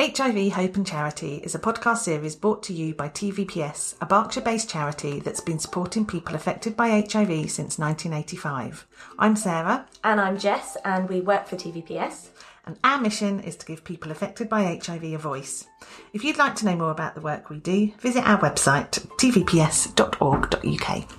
HIV 0.00 0.52
Hope 0.52 0.76
and 0.76 0.86
Charity 0.86 1.38
is 1.38 1.56
a 1.56 1.58
podcast 1.58 1.98
series 1.98 2.36
brought 2.36 2.62
to 2.64 2.72
you 2.72 2.94
by 2.94 3.08
TVPS, 3.08 3.96
a 4.00 4.06
Berkshire 4.06 4.40
based 4.42 4.70
charity 4.70 5.18
that's 5.18 5.40
been 5.40 5.58
supporting 5.58 6.06
people 6.06 6.36
affected 6.36 6.76
by 6.76 6.90
HIV 6.90 7.50
since 7.50 7.80
1985. 7.80 8.86
I'm 9.18 9.34
Sarah, 9.34 9.86
And 10.04 10.20
I'm 10.20 10.38
Jess, 10.38 10.76
and 10.84 11.08
we 11.08 11.20
work 11.20 11.48
for 11.48 11.56
TVPS. 11.56 12.28
and 12.66 12.78
our 12.84 13.00
mission 13.00 13.40
is 13.40 13.56
to 13.56 13.66
give 13.66 13.82
people 13.82 14.12
affected 14.12 14.48
by 14.48 14.78
HIV 14.80 15.02
a 15.02 15.16
voice. 15.18 15.66
If 16.12 16.22
you'd 16.22 16.38
like 16.38 16.54
to 16.56 16.64
know 16.66 16.76
more 16.76 16.92
about 16.92 17.16
the 17.16 17.20
work 17.20 17.50
we 17.50 17.58
do, 17.58 17.90
visit 17.98 18.22
our 18.24 18.38
website, 18.38 19.04
tvps.org.uk. 19.18 21.17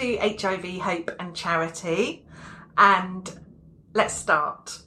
To 0.00 0.16
HIV 0.16 0.80
Hope 0.80 1.10
and 1.20 1.36
Charity, 1.36 2.24
and 2.78 3.30
let's 3.92 4.14
start 4.14 4.80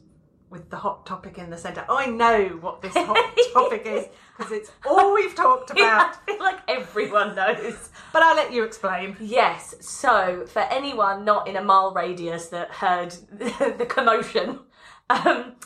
with 0.50 0.72
the 0.72 0.78
hot 0.78 1.06
topic 1.06 1.38
in 1.38 1.52
the 1.52 1.58
centre. 1.58 1.86
I 1.88 2.08
know 2.08 2.58
what 2.60 2.82
this 2.82 2.96
hot 2.96 3.16
topic 3.54 3.86
is 3.86 4.08
because 4.36 4.52
it's 4.52 4.72
all 4.84 5.14
we've 5.14 5.36
talked 5.36 5.70
about. 5.70 6.16
I 6.16 6.26
feel 6.26 6.40
like 6.40 6.62
everyone 6.68 7.36
knows. 7.36 7.92
but 8.12 8.24
I'll 8.24 8.36
let 8.36 8.52
you 8.52 8.64
explain. 8.64 9.16
Yes, 9.20 9.76
so 9.82 10.48
for 10.48 10.62
anyone 10.62 11.24
not 11.24 11.48
in 11.48 11.58
a 11.58 11.64
mile 11.64 11.94
radius 11.94 12.48
that 12.48 12.72
heard 12.72 13.12
the 13.32 13.86
commotion, 13.88 14.62
um, 15.12 15.58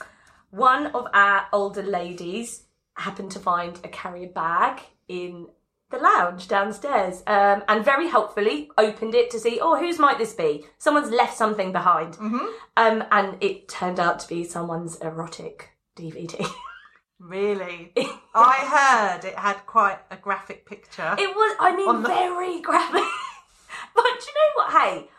one 0.50 0.88
of 0.88 1.07
our 1.13 1.46
older 1.53 1.84
ladies 1.84 2.63
happened 2.96 3.31
to 3.31 3.40
find 3.40 3.80
a 3.86 3.88
carrier 3.88 4.28
bag 4.28 4.81
in 5.07 5.47
the 5.90 5.98
lounge 5.98 6.48
downstairs 6.48 7.24
um, 7.28 7.64
and 7.68 7.84
very 7.86 8.08
helpfully 8.08 8.70
opened 8.78 9.16
it 9.16 9.30
to 9.31 9.40
see, 9.40 9.59
oh, 9.62 9.78
whose 9.78 10.00
might 10.00 10.18
this 10.18 10.34
be? 10.34 10.66
Someone's 10.78 11.12
left 11.12 11.38
something 11.38 11.72
behind. 11.72 12.16
Mm-hmm. 12.16 12.46
Um, 12.75 13.03
and 13.12 13.38
it 13.42 13.70
turned 13.70 14.00
out 14.00 14.20
to 14.20 14.28
be 14.28 14.44
someone's 14.44 14.98
erotic 14.98 15.70
DVD. 15.98 16.50
Really? 17.20 17.94
I 18.36 19.16
heard 19.16 19.25
it 19.25 19.38
had 19.38 19.66
quite 19.66 20.00
a 20.12 20.18
graphic 20.18 20.66
picture. 20.66 21.16
It 21.18 21.36
was, 21.36 21.56
I 21.59 21.75
mean, 21.75 22.04
the- 22.04 22.08
very 22.08 22.62
graphic. 22.62 23.02
but 23.96 24.04
do 24.04 24.25
you 24.25 24.34
know 24.36 24.54
what? 24.56 24.72
Hey, 24.72 25.09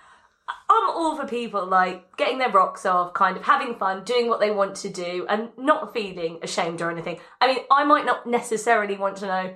I'm 0.71 0.91
all 0.91 1.17
for 1.17 1.27
people 1.27 1.67
like 1.67 2.17
getting 2.17 2.39
their 2.39 2.51
rocks 2.51 2.87
off, 2.87 3.15
kind 3.15 3.37
of 3.37 3.43
having 3.43 3.75
fun, 3.75 4.05
doing 4.05 4.29
what 4.29 4.41
they 4.41 4.51
want 4.51 4.77
to 4.77 4.89
do, 4.89 5.27
and 5.29 5.51
not 5.59 5.93
feeling 5.93 6.39
ashamed 6.43 6.81
or 6.81 6.91
anything. 6.91 7.19
I 7.41 7.49
mean, 7.49 7.59
I 7.71 7.85
might 7.85 8.07
not 8.07 8.27
necessarily 8.27 8.97
want 8.97 9.17
to 9.19 9.27
know 9.27 9.55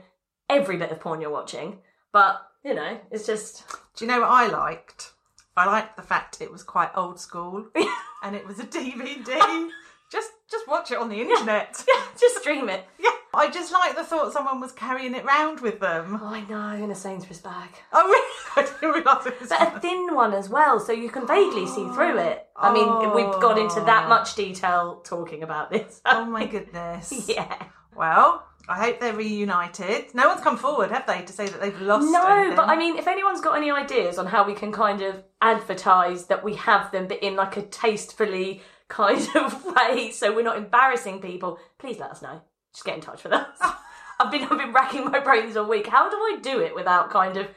every 0.52 0.76
bit 0.76 0.90
of 0.90 1.00
porn 1.00 1.20
you're 1.20 1.30
watching, 1.30 1.78
but 2.12 2.46
you 2.64 2.74
know, 2.74 2.98
it's 3.10 3.26
just 3.26 3.64
Do 3.96 4.04
you 4.04 4.10
know 4.10 4.20
what 4.20 4.30
I 4.30 4.46
liked? 4.48 5.12
I 5.56 5.66
liked 5.66 5.96
the 5.96 6.02
fact 6.02 6.40
it 6.40 6.50
was 6.50 6.62
quite 6.62 6.90
old 6.94 7.20
school 7.20 7.66
and 8.22 8.34
it 8.34 8.46
was 8.46 8.58
a 8.58 8.64
DVD. 8.64 9.68
just 10.10 10.30
just 10.50 10.68
watch 10.68 10.90
it 10.90 10.98
on 10.98 11.08
the 11.08 11.20
internet. 11.20 11.84
just 12.20 12.38
stream 12.38 12.68
it. 12.68 12.84
Yeah. 12.98 13.10
I 13.34 13.50
just 13.50 13.72
like 13.72 13.96
the 13.96 14.04
thought 14.04 14.30
someone 14.34 14.60
was 14.60 14.72
carrying 14.72 15.14
it 15.14 15.24
round 15.24 15.60
with 15.60 15.80
them. 15.80 16.20
Oh, 16.22 16.26
I 16.26 16.42
know, 16.42 16.84
in 16.84 16.90
a 16.90 16.94
Sainsbury's 16.94 17.40
bag. 17.40 17.70
Oh, 17.90 18.04
really? 18.04 18.68
I 18.68 18.70
didn't 18.70 18.90
realise 18.90 19.26
it 19.26 19.40
was. 19.40 19.48
But 19.48 19.76
a 19.76 19.80
thin 19.80 20.14
one 20.14 20.34
as 20.34 20.50
well, 20.50 20.78
so 20.78 20.92
you 20.92 21.08
can 21.08 21.26
vaguely 21.26 21.66
see 21.66 21.88
through 21.94 22.18
it. 22.18 22.46
I 22.54 22.74
mean, 22.74 23.14
we've 23.14 23.40
gone 23.40 23.58
into 23.58 23.80
that 23.80 24.04
oh. 24.04 24.08
much 24.10 24.34
detail 24.34 25.00
talking 25.02 25.42
about 25.42 25.70
this. 25.70 26.02
Oh 26.04 26.26
my 26.26 26.44
goodness. 26.44 27.26
yeah. 27.26 27.68
Well, 27.96 28.46
I 28.68 28.78
hope 28.84 29.00
they're 29.00 29.14
reunited. 29.14 30.14
No 30.14 30.28
one's 30.28 30.40
come 30.40 30.56
forward, 30.56 30.90
have 30.90 31.06
they, 31.06 31.22
to 31.22 31.32
say 31.32 31.46
that 31.48 31.60
they've 31.60 31.80
lost 31.80 32.10
No, 32.10 32.24
anything? 32.26 32.56
but 32.56 32.68
I 32.68 32.76
mean, 32.76 32.96
if 32.96 33.08
anyone's 33.08 33.40
got 33.40 33.56
any 33.56 33.70
ideas 33.70 34.18
on 34.18 34.26
how 34.26 34.44
we 34.46 34.54
can 34.54 34.70
kind 34.72 35.02
of 35.02 35.22
advertise 35.40 36.26
that 36.26 36.44
we 36.44 36.54
have 36.54 36.92
them, 36.92 37.08
but 37.08 37.22
in 37.22 37.34
like 37.36 37.56
a 37.56 37.62
tastefully 37.62 38.62
kind 38.88 39.26
of 39.34 39.64
way, 39.76 40.10
so 40.12 40.34
we're 40.34 40.42
not 40.44 40.56
embarrassing 40.58 41.20
people, 41.20 41.58
please 41.78 41.98
let 41.98 42.10
us 42.10 42.22
know. 42.22 42.40
Just 42.72 42.84
get 42.84 42.94
in 42.94 43.00
touch 43.00 43.24
with 43.24 43.32
us. 43.32 43.58
I've 44.20 44.30
been 44.30 44.44
I've 44.44 44.58
been 44.58 44.72
racking 44.72 45.10
my 45.10 45.18
brains 45.18 45.56
all 45.56 45.68
week. 45.68 45.88
How 45.88 46.08
do 46.08 46.16
I 46.16 46.38
do 46.40 46.60
it 46.60 46.74
without 46.74 47.10
kind 47.10 47.36
of? 47.36 47.48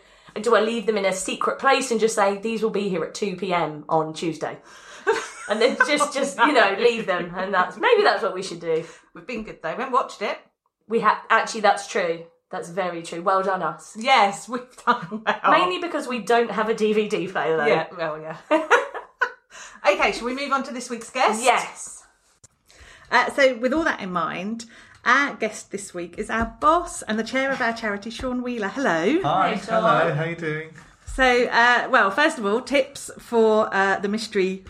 Do 0.41 0.55
I 0.55 0.61
leave 0.61 0.85
them 0.87 0.97
in 0.97 1.05
a 1.05 1.13
secret 1.13 1.59
place 1.59 1.91
and 1.91 1.99
just 1.99 2.15
say 2.15 2.39
these 2.39 2.61
will 2.63 2.71
be 2.71 2.89
here 2.89 3.03
at 3.03 3.13
two 3.13 3.35
p.m. 3.35 3.85
on 3.87 4.13
Tuesday? 4.13 4.57
And 5.47 5.61
then 5.61 5.77
just, 5.87 6.11
just 6.11 6.39
you 6.39 6.53
know, 6.53 6.75
leave 6.79 7.05
them, 7.05 7.31
and 7.35 7.53
that's 7.53 7.77
maybe 7.77 8.01
that's 8.01 8.23
what 8.23 8.33
we 8.33 8.41
should 8.41 8.59
do. 8.59 8.83
We've 9.13 9.27
been 9.27 9.43
good 9.43 9.59
though. 9.61 9.73
We 9.75 9.77
haven't 9.83 9.93
watched 9.93 10.23
it. 10.23 10.39
We 10.87 10.99
have 10.99 11.17
actually, 11.29 11.61
that's 11.61 11.87
true. 11.87 12.25
That's 12.51 12.69
very 12.69 13.01
true. 13.01 13.21
Well 13.21 13.41
done, 13.41 13.61
us. 13.63 13.97
Yes, 13.99 14.47
we've 14.47 14.61
done 14.85 15.23
well. 15.25 15.51
Mainly 15.51 15.79
because 15.79 16.07
we 16.07 16.19
don't 16.19 16.51
have 16.51 16.69
a 16.69 16.75
DVD 16.75 17.29
player, 17.31 17.57
though. 17.57 17.65
Yeah, 17.65 17.87
well, 17.97 18.21
yeah. 18.21 18.37
okay, 19.91 20.11
shall 20.11 20.25
we 20.25 20.35
move 20.35 20.51
on 20.51 20.63
to 20.63 20.73
this 20.73 20.89
week's 20.89 21.09
guest? 21.09 21.43
Yes. 21.43 22.03
Uh, 23.11 23.31
so, 23.31 23.57
with 23.57 23.73
all 23.73 23.83
that 23.83 23.99
in 23.99 24.11
mind, 24.11 24.65
our 25.05 25.35
guest 25.35 25.71
this 25.71 25.93
week 25.93 26.15
is 26.17 26.29
our 26.29 26.55
boss 26.61 27.01
and 27.03 27.17
the 27.17 27.23
chair 27.23 27.51
of 27.51 27.61
our 27.61 27.73
charity, 27.73 28.09
Sean 28.09 28.41
Wheeler. 28.41 28.69
Hello. 28.69 29.21
Hi, 29.21 29.55
Hey, 29.55 29.61
hello, 29.65 30.13
how 30.13 30.23
are 30.23 30.29
you 30.29 30.35
doing? 30.35 30.69
So, 31.05 31.45
uh, 31.45 31.87
well, 31.89 32.11
first 32.11 32.37
of 32.37 32.45
all, 32.45 32.61
tips 32.61 33.09
for 33.19 33.73
uh, 33.73 33.99
the 33.99 34.07
mystery 34.07 34.65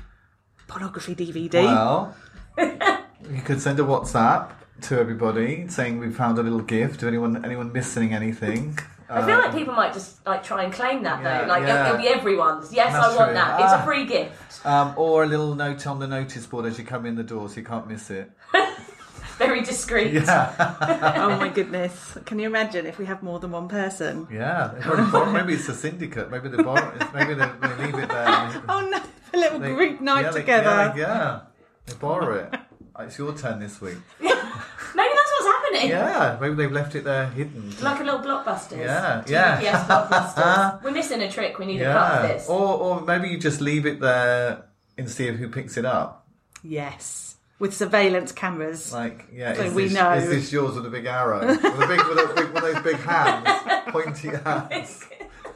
pornography 0.68 1.16
DVD. 1.16 1.64
Well, 1.64 2.16
you 2.58 3.42
could 3.44 3.62
send 3.62 3.80
a 3.80 3.84
WhatsApp 3.84 4.52
to 4.82 5.00
everybody 5.00 5.68
saying 5.68 6.00
we 6.00 6.10
found 6.10 6.38
a 6.38 6.44
little 6.44 6.62
gift. 6.62 7.00
Do 7.00 7.08
anyone 7.08 7.44
anyone 7.46 7.72
missing 7.72 8.14
anything? 8.14 8.78
I 9.10 9.24
feel 9.26 9.38
like 9.38 9.52
people 9.54 9.76
might 9.76 9.94
just 9.94 10.26
like 10.26 10.44
try 10.44 10.64
and 10.64 10.74
claim 10.74 11.04
that 11.04 11.22
Yeah, 11.22 11.42
though. 11.42 11.48
Like 11.48 11.64
it'll- 11.64 11.86
it'll 11.86 11.98
be 11.98 12.08
everyone's. 12.08 12.74
Yes, 12.74 12.92
That's 12.94 13.06
I 13.06 13.16
want 13.16 13.28
true. 13.30 13.34
that. 13.36 13.60
It's 13.62 13.74
Ah. 13.74 13.82
a 13.82 13.86
free 13.86 14.06
gift. 14.06 14.66
Um, 14.66 14.94
or 14.98 15.24
a 15.24 15.28
little 15.28 15.54
note 15.54 15.86
on 15.86 16.00
the 16.00 16.08
notice 16.08 16.46
board 16.48 16.66
as 16.66 16.80
you 16.80 16.86
come 16.86 17.06
in 17.06 17.16
the 17.16 17.24
door, 17.24 17.48
so 17.50 17.58
you 17.58 17.64
can't 17.66 17.88
miss 17.88 18.10
it. 18.10 18.32
Very 19.38 19.62
discreet. 19.62 20.14
Yeah, 20.14 20.54
Oh 21.18 21.38
my 21.38 21.50
goodness! 21.50 22.18
Can 22.26 22.40
you 22.40 22.48
imagine 22.48 22.86
if 22.86 22.98
we 22.98 23.06
have 23.06 23.22
more 23.22 23.38
than 23.40 23.52
one 23.52 23.68
person? 23.68 24.28
yeah. 24.32 24.72
They've 24.74 24.88
already 24.88 25.12
bought- 25.12 25.32
maybe 25.34 25.54
it's 25.54 25.68
a 25.70 25.74
syndicate. 25.76 26.32
Maybe 26.32 26.48
they 26.50 26.64
borrow. 26.64 26.90
It' 27.00 27.14
maybe 27.14 27.34
they, 27.34 27.50
they 27.62 27.86
leave 27.86 27.96
it 27.96 28.10
there. 28.10 28.64
Oh 28.70 28.82
no! 28.90 29.02
A 29.34 29.38
little 29.38 29.60
They- 29.60 29.74
group 29.76 30.02
night 30.02 30.22
yeah, 30.26 30.32
they- 30.32 30.40
together. 30.40 30.94
Yeah, 30.96 31.08
yeah. 31.08 31.40
They 31.86 31.94
borrow 31.96 32.34
it. 32.36 32.56
Uh, 32.98 33.04
it's 33.04 33.18
your 33.18 33.36
turn 33.38 33.60
this 33.60 33.82
week. 33.82 33.98
Maybe 34.20 34.34
that's 34.34 34.52
what's 34.96 35.46
happening. 35.46 35.90
Yeah, 35.90 36.38
maybe 36.40 36.56
they've 36.56 36.72
left 36.72 36.96
it 36.96 37.04
there 37.04 37.28
hidden. 37.28 37.74
Like 37.82 38.00
a 38.00 38.04
little 38.04 38.22
blockbuster. 38.22 38.78
Yeah, 38.78 39.24
yeah. 39.28 39.86
blockbusters. 39.86 40.82
We're 40.84 40.92
missing 40.92 41.22
a 41.22 41.30
trick. 41.30 41.60
We 41.60 41.66
need 41.66 41.82
a 41.82 41.92
cut 41.92 42.22
of 42.24 42.30
this. 42.30 42.48
Or, 42.50 42.76
or 42.78 43.02
maybe 43.02 43.28
you 43.28 43.38
just 43.38 43.60
leave 43.60 43.86
it 43.86 44.00
there 44.00 44.64
and 44.98 45.10
see 45.10 45.28
who 45.28 45.50
picks 45.50 45.76
it 45.76 45.84
up. 45.84 46.26
Yes. 46.64 47.36
with 47.60 47.74
surveillance 47.76 48.32
cameras. 48.32 48.94
Like, 48.94 49.26
yeah, 49.34 49.54
So 49.56 49.64
is, 49.64 49.74
we 49.74 49.84
this, 49.84 49.94
know. 49.94 50.14
is 50.14 50.30
this 50.30 50.52
yours 50.54 50.76
with 50.76 50.86
a 50.86 50.90
big 50.90 51.06
arrow? 51.06 51.46
with, 51.46 51.58
a 51.64 51.88
big, 51.88 52.06
with, 52.08 52.18
a 52.18 52.34
big, 52.36 52.54
one 52.54 52.64
of 52.64 52.74
those 52.74 52.84
big 52.84 52.96
hands, 53.02 53.48
pointy 53.92 54.30
hands. 54.30 55.04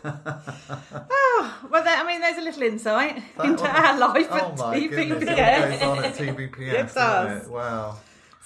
Well, 1.71 1.83
there, 1.83 1.97
I 1.97 2.03
mean, 2.05 2.19
there's 2.21 2.37
a 2.37 2.41
little 2.41 2.63
insight 2.63 3.21
That 3.37 3.45
into 3.45 3.63
one- 3.63 3.71
our 3.75 3.97
life 3.97 4.27
oh 4.31 4.35
at 4.37 4.57
my 4.57 4.79
goodness, 4.87 5.23
it 5.23 5.27
goes 5.27 5.81
on 5.81 6.03
at 6.03 6.15
TVPS, 6.15 6.73
It 6.73 6.93
doesn't 6.93 7.37
it? 7.45 7.49
Wow. 7.49 7.97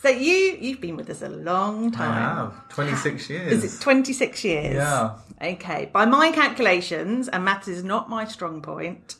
So 0.01 0.09
you 0.09 0.57
you've 0.59 0.81
been 0.81 0.97
with 0.97 1.09
us 1.09 1.21
a 1.21 1.29
long 1.29 1.87
I 1.95 1.97
time. 1.97 2.35
have. 2.51 2.69
26 2.69 3.29
years. 3.29 3.63
Is 3.63 3.75
it 3.75 3.81
26 3.81 4.43
years? 4.43 4.75
Yeah. 4.75 5.15
Okay. 5.41 5.89
By 5.93 6.05
my 6.05 6.31
calculations, 6.31 7.29
and 7.29 7.45
maths 7.45 7.67
is 7.69 7.83
not 7.83 8.09
my 8.09 8.25
strong 8.25 8.61
point, 8.61 9.15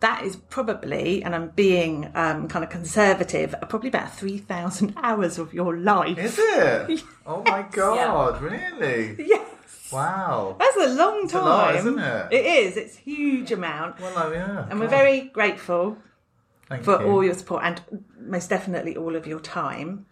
that 0.00 0.24
is 0.24 0.34
probably, 0.36 1.22
and 1.22 1.34
I'm 1.34 1.50
being 1.50 2.10
um, 2.14 2.48
kind 2.48 2.64
of 2.64 2.70
conservative, 2.70 3.54
probably 3.68 3.88
about 3.88 4.12
3,000 4.14 4.94
hours 5.02 5.38
of 5.38 5.54
your 5.54 5.76
life. 5.76 6.18
Is 6.18 6.36
it? 6.38 7.02
Oh 7.30 7.42
my 7.44 7.62
god, 7.70 8.40
really? 8.40 9.14
Yes. 9.18 9.47
Wow. 9.92 10.56
That's 10.58 10.76
a 10.76 10.94
long 10.94 11.28
time. 11.28 11.42
a 11.42 11.44
lot, 11.44 11.74
isn't 11.76 11.98
it? 11.98 12.32
It 12.32 12.46
is. 12.46 12.76
It's 12.76 12.96
a 12.96 13.00
huge 13.00 13.52
amount. 13.52 14.00
Well, 14.00 14.12
oh, 14.16 14.32
yeah. 14.32 14.66
and 14.70 14.80
we're 14.80 14.88
very 14.88 15.22
grateful 15.22 15.98
Thank 16.68 16.84
for 16.84 17.00
you. 17.00 17.08
all 17.08 17.24
your 17.24 17.34
support 17.34 17.64
and 17.64 18.04
most 18.20 18.50
definitely 18.50 18.96
all 18.96 19.16
of 19.16 19.26
your 19.26 19.40
time. 19.40 20.06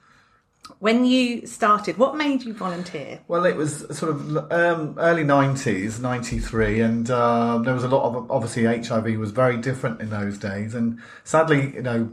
When 0.81 1.05
you 1.05 1.47
started, 1.47 1.97
what 1.97 2.17
made 2.17 2.43
you 2.43 2.53
volunteer? 2.53 3.21
Well, 3.29 3.47
it 3.47 3.55
was 3.55 3.87
sort 3.97 4.11
of 4.11 4.37
um, 4.51 4.97
early 4.99 5.23
90s, 5.23 6.01
93, 6.01 6.81
and 6.81 7.09
um, 7.09 7.63
there 7.63 7.73
was 7.73 7.85
a 7.85 7.89
lot 7.89 8.03
of, 8.03 8.29
obviously, 8.33 8.65
HIV 8.65 9.17
was 9.17 9.31
very 9.31 9.59
different 9.59 10.01
in 10.01 10.11
those 10.11 10.39
days. 10.39 10.75
And 10.75 11.01
sadly, 11.23 11.73
you 11.75 11.83
know, 11.83 12.11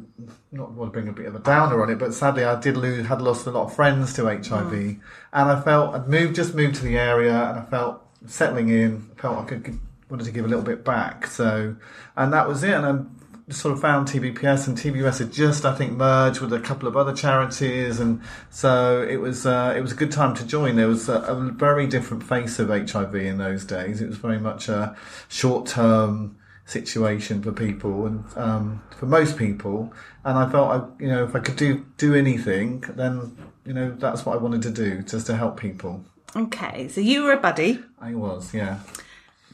not 0.51 0.71
want 0.73 0.93
to 0.93 0.93
bring 0.93 1.07
a 1.07 1.13
bit 1.13 1.25
of 1.25 1.33
a 1.33 1.39
downer 1.39 1.81
on 1.81 1.89
it, 1.89 1.97
but 1.97 2.13
sadly, 2.13 2.43
I 2.43 2.59
did 2.59 2.77
lose, 2.77 3.07
had 3.07 3.23
lost 3.23 3.47
a 3.47 3.51
lot 3.51 3.65
of 3.65 3.75
friends 3.75 4.13
to 4.13 4.25
HIV. 4.25 4.97
And 5.33 5.49
I 5.49 5.59
felt, 5.61 5.95
I'd 5.95 6.07
moved, 6.07 6.35
just 6.35 6.53
moved 6.53 6.75
to 6.75 6.83
the 6.83 6.97
area, 6.97 7.33
and 7.49 7.59
I 7.59 7.63
felt 7.63 8.01
settling 8.27 8.69
in, 8.69 9.01
felt 9.17 9.39
I 9.39 9.45
could, 9.45 9.79
wanted 10.09 10.25
to 10.25 10.31
give 10.31 10.45
a 10.45 10.47
little 10.47 10.63
bit 10.63 10.85
back. 10.85 11.25
So, 11.27 11.75
and 12.15 12.31
that 12.31 12.47
was 12.47 12.63
it. 12.63 12.73
And 12.73 12.85
I 12.85 13.51
sort 13.51 13.73
of 13.73 13.81
found 13.81 14.07
TVPS 14.07 14.67
and 14.67 14.77
TVPS 14.77 15.19
had 15.19 15.33
just, 15.33 15.65
I 15.65 15.75
think, 15.75 15.93
merged 15.93 16.39
with 16.39 16.53
a 16.53 16.59
couple 16.59 16.87
of 16.87 16.95
other 16.95 17.13
charities, 17.13 17.99
and 17.99 18.21
so 18.49 19.01
it 19.01 19.17
was 19.17 19.45
uh, 19.45 19.73
it 19.75 19.81
was 19.81 19.91
a 19.91 19.95
good 19.95 20.11
time 20.11 20.33
to 20.35 20.45
join. 20.45 20.75
There 20.75 20.87
was 20.87 21.09
a, 21.09 21.19
a 21.21 21.35
very 21.51 21.87
different 21.87 22.23
face 22.23 22.59
of 22.59 22.69
HIV 22.69 23.15
in 23.15 23.37
those 23.37 23.65
days. 23.65 24.01
It 24.01 24.07
was 24.07 24.17
very 24.17 24.39
much 24.39 24.69
a 24.69 24.95
short 25.27 25.65
term 25.65 26.37
situation 26.65 27.41
for 27.41 27.51
people 27.51 28.05
and 28.05 28.23
um, 28.37 28.81
for 28.97 29.05
most 29.05 29.37
people. 29.37 29.93
And 30.23 30.37
I 30.37 30.49
felt, 30.49 30.69
I, 30.71 31.03
you 31.03 31.09
know, 31.09 31.23
if 31.23 31.35
I 31.35 31.39
could 31.39 31.55
do 31.55 31.85
do 31.97 32.15
anything, 32.15 32.81
then 32.95 33.35
you 33.65 33.73
know 33.73 33.91
that's 33.91 34.25
what 34.25 34.37
I 34.37 34.41
wanted 34.41 34.61
to 34.63 34.71
do, 34.71 35.01
just 35.01 35.27
to 35.27 35.35
help 35.35 35.59
people. 35.59 36.03
Okay, 36.35 36.87
so 36.87 36.99
you 37.01 37.23
were 37.23 37.33
a 37.33 37.37
buddy, 37.39 37.79
I 38.01 38.15
was, 38.15 38.53
yeah. 38.55 38.79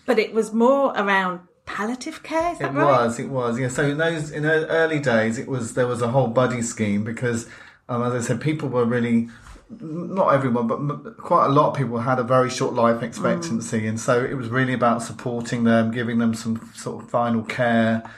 but 0.06 0.18
it 0.18 0.34
was 0.34 0.54
more 0.54 0.94
around 0.96 1.42
palliative 1.66 2.24
care. 2.24 2.54
Is 2.54 2.60
that 2.60 2.72
It 2.72 2.78
right? 2.78 2.86
was, 2.86 3.20
it 3.20 3.30
was, 3.30 3.60
yeah. 3.60 3.68
So 3.68 3.84
in 3.84 3.98
those 3.98 4.32
in 4.32 4.44
the 4.44 4.66
early 4.68 5.00
days, 5.00 5.38
it 5.38 5.48
was 5.48 5.74
there 5.74 5.88
was 5.88 6.02
a 6.02 6.08
whole 6.10 6.28
buddy 6.28 6.62
scheme 6.62 7.04
because, 7.04 7.48
um, 7.90 8.02
as 8.04 8.14
I 8.14 8.26
said, 8.26 8.40
people 8.40 8.70
were 8.70 8.86
really 8.86 9.30
not 9.70 10.34
everyone, 10.34 10.68
but 10.68 11.18
quite 11.18 11.46
a 11.46 11.50
lot 11.50 11.72
of 11.72 11.78
people 11.78 12.00
had 12.00 12.20
a 12.20 12.24
very 12.24 12.50
short 12.50 12.74
life 12.74 13.04
expectancy, 13.04 13.86
and 13.88 14.00
so 14.00 14.24
it 14.24 14.34
was 14.34 14.50
really 14.50 14.74
about 14.74 15.04
supporting 15.04 15.64
them, 15.64 15.92
giving 15.92 16.18
them 16.18 16.34
some 16.34 16.72
sort 16.76 17.04
of 17.04 17.10
final 17.10 17.44
care. 17.44 18.10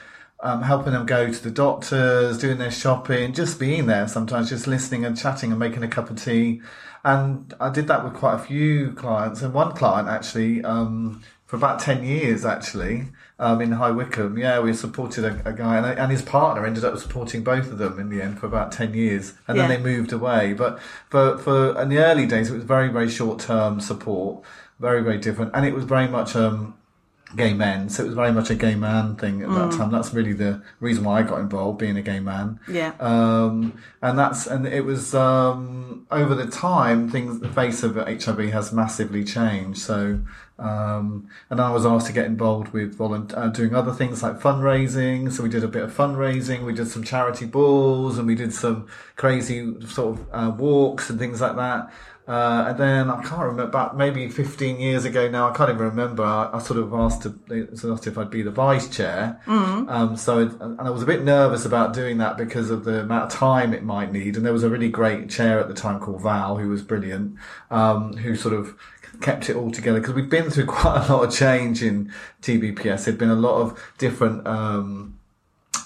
Um, 0.44 0.62
helping 0.62 0.92
them 0.92 1.06
go 1.06 1.30
to 1.32 1.40
the 1.40 1.52
doctors, 1.52 2.36
doing 2.36 2.58
their 2.58 2.72
shopping, 2.72 3.32
just 3.32 3.60
being 3.60 3.86
there 3.86 4.08
sometimes, 4.08 4.48
just 4.48 4.66
listening 4.66 5.04
and 5.04 5.16
chatting 5.16 5.52
and 5.52 5.60
making 5.60 5.84
a 5.84 5.88
cup 5.88 6.10
of 6.10 6.20
tea. 6.20 6.62
And 7.04 7.54
I 7.60 7.70
did 7.70 7.86
that 7.86 8.02
with 8.02 8.14
quite 8.14 8.34
a 8.34 8.38
few 8.38 8.90
clients, 8.92 9.42
and 9.42 9.54
one 9.54 9.70
client 9.70 10.08
actually, 10.08 10.64
um, 10.64 11.22
for 11.46 11.54
about 11.54 11.78
10 11.78 12.02
years 12.02 12.44
actually, 12.44 13.04
um, 13.42 13.60
in 13.60 13.72
High 13.72 13.90
Wycombe. 13.90 14.38
Yeah, 14.38 14.60
we 14.60 14.72
supported 14.72 15.24
a, 15.24 15.48
a 15.48 15.52
guy, 15.52 15.76
and, 15.76 15.98
and 15.98 16.12
his 16.12 16.22
partner 16.22 16.64
ended 16.64 16.84
up 16.84 16.96
supporting 16.96 17.42
both 17.42 17.70
of 17.72 17.78
them 17.78 17.98
in 17.98 18.08
the 18.08 18.22
end 18.22 18.38
for 18.38 18.46
about 18.46 18.70
10 18.70 18.94
years. 18.94 19.34
And 19.48 19.58
then 19.58 19.68
they 19.68 19.78
moved 19.78 20.12
away. 20.12 20.52
But 20.54 20.78
for, 21.10 21.36
for 21.38 21.80
in 21.82 21.88
the 21.88 21.98
early 21.98 22.24
days, 22.26 22.50
it 22.50 22.54
was 22.54 22.62
very, 22.62 22.88
very 22.88 23.10
short 23.10 23.40
term 23.40 23.80
support, 23.80 24.44
very, 24.78 25.02
very 25.02 25.18
different. 25.18 25.50
And 25.54 25.66
it 25.66 25.74
was 25.74 25.84
very 25.84 26.06
much, 26.06 26.36
um, 26.36 26.74
gay 27.34 27.54
men. 27.54 27.88
So 27.88 28.04
it 28.04 28.06
was 28.06 28.14
very 28.14 28.32
much 28.32 28.50
a 28.50 28.54
gay 28.54 28.74
man 28.74 29.16
thing 29.16 29.42
at 29.42 29.48
that 29.48 29.72
time. 29.72 29.90
That's 29.90 30.12
really 30.12 30.34
the 30.34 30.62
reason 30.80 31.04
why 31.04 31.20
I 31.20 31.22
got 31.22 31.40
involved, 31.40 31.78
being 31.78 31.96
a 31.96 32.02
gay 32.02 32.20
man. 32.20 32.60
Yeah. 32.68 32.92
Um, 33.00 33.80
and 34.02 34.18
that's 34.18 34.46
and 34.46 34.66
it 34.66 34.84
was 34.84 35.14
um, 35.14 36.06
over 36.10 36.34
the 36.34 36.46
time 36.46 37.08
things 37.08 37.40
the 37.40 37.48
face 37.48 37.82
of 37.82 37.96
HIV 37.96 38.50
has 38.52 38.72
massively 38.72 39.24
changed. 39.24 39.80
So 39.80 40.20
um, 40.62 41.28
and 41.50 41.60
I 41.60 41.72
was 41.72 41.84
asked 41.84 42.06
to 42.06 42.12
get 42.12 42.26
involved 42.26 42.72
with 42.72 42.94
volunteer 42.94 43.38
uh, 43.38 43.48
doing 43.48 43.74
other 43.74 43.92
things 43.92 44.22
like 44.22 44.38
fundraising. 44.38 45.32
So 45.32 45.42
we 45.42 45.48
did 45.48 45.64
a 45.64 45.68
bit 45.68 45.82
of 45.82 45.92
fundraising. 45.92 46.64
We 46.64 46.72
did 46.72 46.86
some 46.86 47.02
charity 47.02 47.46
balls 47.46 48.16
and 48.16 48.28
we 48.28 48.36
did 48.36 48.54
some 48.54 48.86
crazy 49.16 49.74
sort 49.86 50.18
of 50.18 50.26
uh, 50.32 50.50
walks 50.56 51.10
and 51.10 51.18
things 51.18 51.40
like 51.40 51.56
that. 51.56 51.92
Uh, 52.28 52.66
and 52.68 52.78
then 52.78 53.10
I 53.10 53.20
can't 53.22 53.42
remember, 53.42 53.64
about 53.64 53.96
maybe 53.96 54.28
15 54.28 54.78
years 54.78 55.04
ago 55.04 55.28
now, 55.28 55.50
I 55.50 55.56
can't 55.56 55.70
even 55.70 55.82
remember. 55.82 56.22
I, 56.22 56.50
I 56.52 56.58
sort 56.60 56.78
of 56.78 56.94
asked, 56.94 57.22
to, 57.22 57.30
they 57.48 57.66
sort 57.76 57.84
of 57.84 57.98
asked 57.98 58.06
if 58.06 58.16
I'd 58.16 58.30
be 58.30 58.42
the 58.42 58.52
vice 58.52 58.88
chair. 58.88 59.40
Um, 59.88 60.16
so, 60.16 60.38
it, 60.38 60.52
and 60.60 60.80
I 60.80 60.90
was 60.90 61.02
a 61.02 61.06
bit 61.06 61.24
nervous 61.24 61.64
about 61.64 61.92
doing 61.94 62.18
that 62.18 62.36
because 62.36 62.70
of 62.70 62.84
the 62.84 63.00
amount 63.00 63.32
of 63.32 63.36
time 63.36 63.74
it 63.74 63.82
might 63.82 64.12
need. 64.12 64.36
And 64.36 64.46
there 64.46 64.52
was 64.52 64.62
a 64.62 64.70
really 64.70 64.88
great 64.88 65.28
chair 65.28 65.58
at 65.58 65.66
the 65.66 65.74
time 65.74 65.98
called 65.98 66.22
Val, 66.22 66.58
who 66.58 66.68
was 66.68 66.80
brilliant, 66.82 67.34
um, 67.72 68.16
who 68.16 68.36
sort 68.36 68.54
of 68.54 68.76
kept 69.20 69.50
it 69.50 69.56
all 69.56 69.70
together 69.70 70.00
because 70.00 70.14
we've 70.14 70.30
been 70.30 70.50
through 70.50 70.66
quite 70.80 71.06
a 71.08 71.12
lot 71.12 71.24
of 71.24 71.34
change 71.34 71.82
in 71.82 72.12
TVPS. 72.42 73.04
There'd 73.04 73.18
been 73.18 73.30
a 73.30 73.34
lot 73.34 73.60
of 73.60 73.92
different, 73.98 74.46
um, 74.46 75.18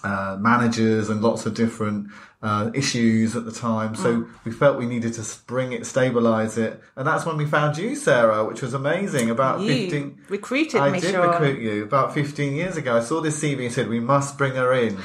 uh, 0.04 0.36
managers 0.38 1.08
and 1.08 1.20
lots 1.20 1.46
of 1.46 1.54
different 1.54 2.08
uh, 2.42 2.70
issues 2.74 3.34
at 3.34 3.44
the 3.44 3.50
time. 3.50 3.94
So 3.96 4.26
we 4.44 4.52
felt 4.52 4.78
we 4.78 4.86
needed 4.86 5.14
to 5.14 5.24
bring 5.46 5.72
it, 5.72 5.84
stabilize 5.86 6.56
it, 6.58 6.80
and 6.94 7.06
that's 7.06 7.26
when 7.26 7.36
we 7.36 7.44
found 7.46 7.76
you, 7.76 7.96
Sarah, 7.96 8.44
which 8.44 8.62
was 8.62 8.72
amazing. 8.74 9.30
About 9.30 9.60
You 9.60 9.68
fifteen, 9.68 10.18
recruited 10.28 10.80
I 10.80 10.90
me, 10.90 11.00
did 11.00 11.14
recruit 11.16 11.60
you 11.60 11.82
about 11.82 12.14
fifteen 12.14 12.54
years 12.54 12.76
ago. 12.76 12.96
I 12.96 13.00
saw 13.00 13.20
this 13.20 13.42
CV 13.42 13.64
and 13.64 13.72
said 13.72 13.88
we 13.88 14.00
must 14.00 14.38
bring 14.38 14.54
her 14.54 14.72
in 14.72 14.96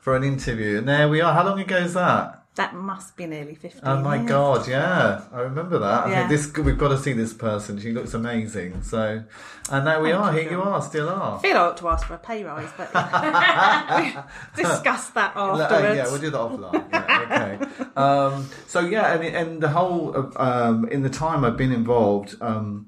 for 0.00 0.14
an 0.14 0.22
interview, 0.22 0.78
and 0.78 0.88
there 0.88 1.08
we 1.08 1.20
are. 1.20 1.32
How 1.32 1.44
long 1.44 1.58
ago 1.58 1.78
is 1.78 1.94
that? 1.94 2.43
That 2.56 2.72
must 2.72 3.16
be 3.16 3.26
nearly 3.26 3.56
50. 3.56 3.80
Oh 3.82 4.00
my 4.00 4.18
god, 4.18 4.68
yeah, 4.68 5.22
I 5.32 5.40
remember 5.40 5.76
that. 5.80 6.04
I 6.06 6.10
Yeah. 6.10 6.28
think 6.28 6.30
this 6.54 6.56
we've 6.64 6.78
got 6.78 6.88
to 6.90 6.98
see 6.98 7.12
this 7.12 7.32
person. 7.32 7.80
She 7.80 7.90
looks 7.90 8.14
amazing. 8.14 8.82
So, 8.84 9.24
and 9.72 9.84
now 9.84 10.00
we 10.00 10.12
Thank 10.12 10.22
are. 10.24 10.32
you, 10.34 10.38
Here 10.42 10.50
you 10.52 10.62
are, 10.62 10.80
still 10.80 11.08
are. 11.08 11.38
I 11.38 11.42
feel 11.42 11.56
I 11.56 11.60
ought 11.60 11.76
to 11.78 11.88
ask 11.88 12.06
for 12.06 12.14
a 12.14 12.18
pay 12.18 12.44
rise, 12.44 12.68
but 12.76 12.92
discuss 14.56 15.10
that 15.10 15.32
Uh, 15.36 15.58
afterwards. 15.58 15.96
yeah, 15.96 16.04
we'll 16.04 16.20
do 16.20 16.30
that 16.30 16.38
offline. 16.38 16.88
Yeah, 16.92 17.56
okay. 17.58 17.84
um, 17.96 18.48
so 18.68 18.80
yeah, 18.80 19.14
and, 19.14 19.24
and 19.24 19.60
the 19.60 19.70
whole 19.70 20.32
um, 20.36 20.86
in 20.88 21.02
the 21.02 21.10
time 21.10 21.44
I've 21.44 21.56
been 21.56 21.72
involved 21.72 22.36
um, 22.40 22.86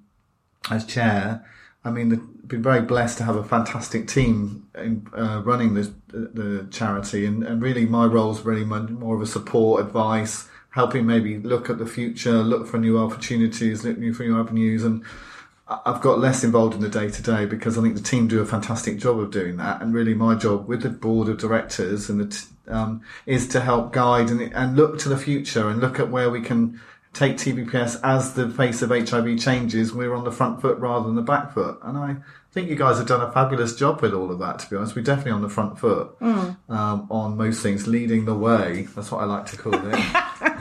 as 0.71 0.85
chair, 0.85 1.45
I 1.85 1.91
mean, 1.91 2.11
the, 2.11 2.21
been 2.49 2.63
very 2.63 2.83
blessed 2.83 3.19
to 3.19 3.25
have 3.25 3.37
a 3.37 3.45
fantastic 3.45 4.09
team 4.09 4.69
in, 4.75 5.07
uh, 5.17 5.43
running 5.45 5.75
the, 5.75 5.93
the 6.09 6.67
charity, 6.71 7.27
and, 7.27 7.43
and 7.43 7.63
really 7.63 7.87
my 7.87 8.07
role 8.07 8.33
is 8.33 8.43
really 8.43 8.65
more 8.65 9.17
of 9.17 9.23
a 9.23 9.27
support, 9.27 9.85
advice, 9.85 10.49
helping 10.71 11.07
maybe 11.07 11.39
look 11.39 11.71
at 11.71 11.79
the 11.79 11.87
future, 11.87 12.43
look 12.43 12.67
for 12.67 12.79
new 12.79 12.99
opportunities, 12.99 13.85
look 13.85 13.97
for 14.15 14.23
new 14.23 14.39
avenues, 14.39 14.85
and. 14.85 15.05
I've 15.69 16.01
got 16.01 16.21
less 16.21 16.45
involved 16.45 16.75
in 16.75 16.81
the 16.81 16.89
day 16.89 17.11
to 17.11 17.23
day 17.23 17.45
because 17.45 17.77
I 17.77 17.83
think 17.83 17.97
the 17.97 18.01
team 18.01 18.29
do 18.29 18.41
a 18.41 18.47
fantastic 18.47 18.99
job 18.99 19.19
of 19.19 19.33
doing 19.33 19.57
that. 19.57 19.83
And 19.83 19.93
really, 19.93 20.15
my 20.15 20.37
job 20.37 20.69
with 20.69 20.83
the 20.83 20.91
board 20.91 21.29
of 21.29 21.39
directors 21.39 22.09
and 22.09 22.21
the 22.21 22.27
t- 22.27 22.47
um, 22.69 23.03
is 23.27 23.49
to 23.49 23.61
help 23.61 23.93
guide 23.93 24.31
and, 24.31 24.41
and 24.55 24.77
look 24.77 24.97
to 25.01 25.09
the 25.09 25.17
future 25.17 25.69
and 25.69 25.81
look 25.81 25.99
at 25.99 26.09
where 26.09 26.31
we 26.31 26.41
can 26.41 26.81
take 27.17 27.37
TVPS 27.37 28.01
as 28.03 28.35
the 28.35 28.51
face 28.51 28.83
of 28.83 28.91
HIV 28.91 29.39
changes. 29.39 29.93
We're 29.93 30.15
on 30.15 30.25
the 30.25 30.33
front 30.33 30.61
foot 30.61 30.79
rather 30.79 31.07
than 31.07 31.15
the 31.15 31.23
back 31.23 31.55
foot. 31.55 31.79
And 31.83 31.97
I 31.97 32.17
think 32.53 32.69
you 32.69 32.77
guys 32.77 32.99
have 32.99 33.07
done 33.07 33.23
a 33.23 33.33
fabulous 33.33 33.75
job 33.75 34.03
with 34.03 34.13
all 34.13 34.31
of 34.31 34.39
that. 34.41 34.59
To 34.61 34.71
be 34.71 34.77
honest, 34.77 34.95
we're 34.95 35.03
definitely 35.03 35.33
on 35.33 35.43
the 35.43 35.49
front 35.49 35.79
foot 35.79 36.17
um, 36.21 36.59
on 36.69 37.37
most 37.37 37.63
things, 37.63 37.87
leading 37.87 38.27
the 38.27 38.35
way. 38.35 38.87
That's 38.95 39.11
what 39.11 39.23
I 39.23 39.25
like 39.25 39.47
to 39.47 39.57
call 39.57 39.75
it. 39.75 39.99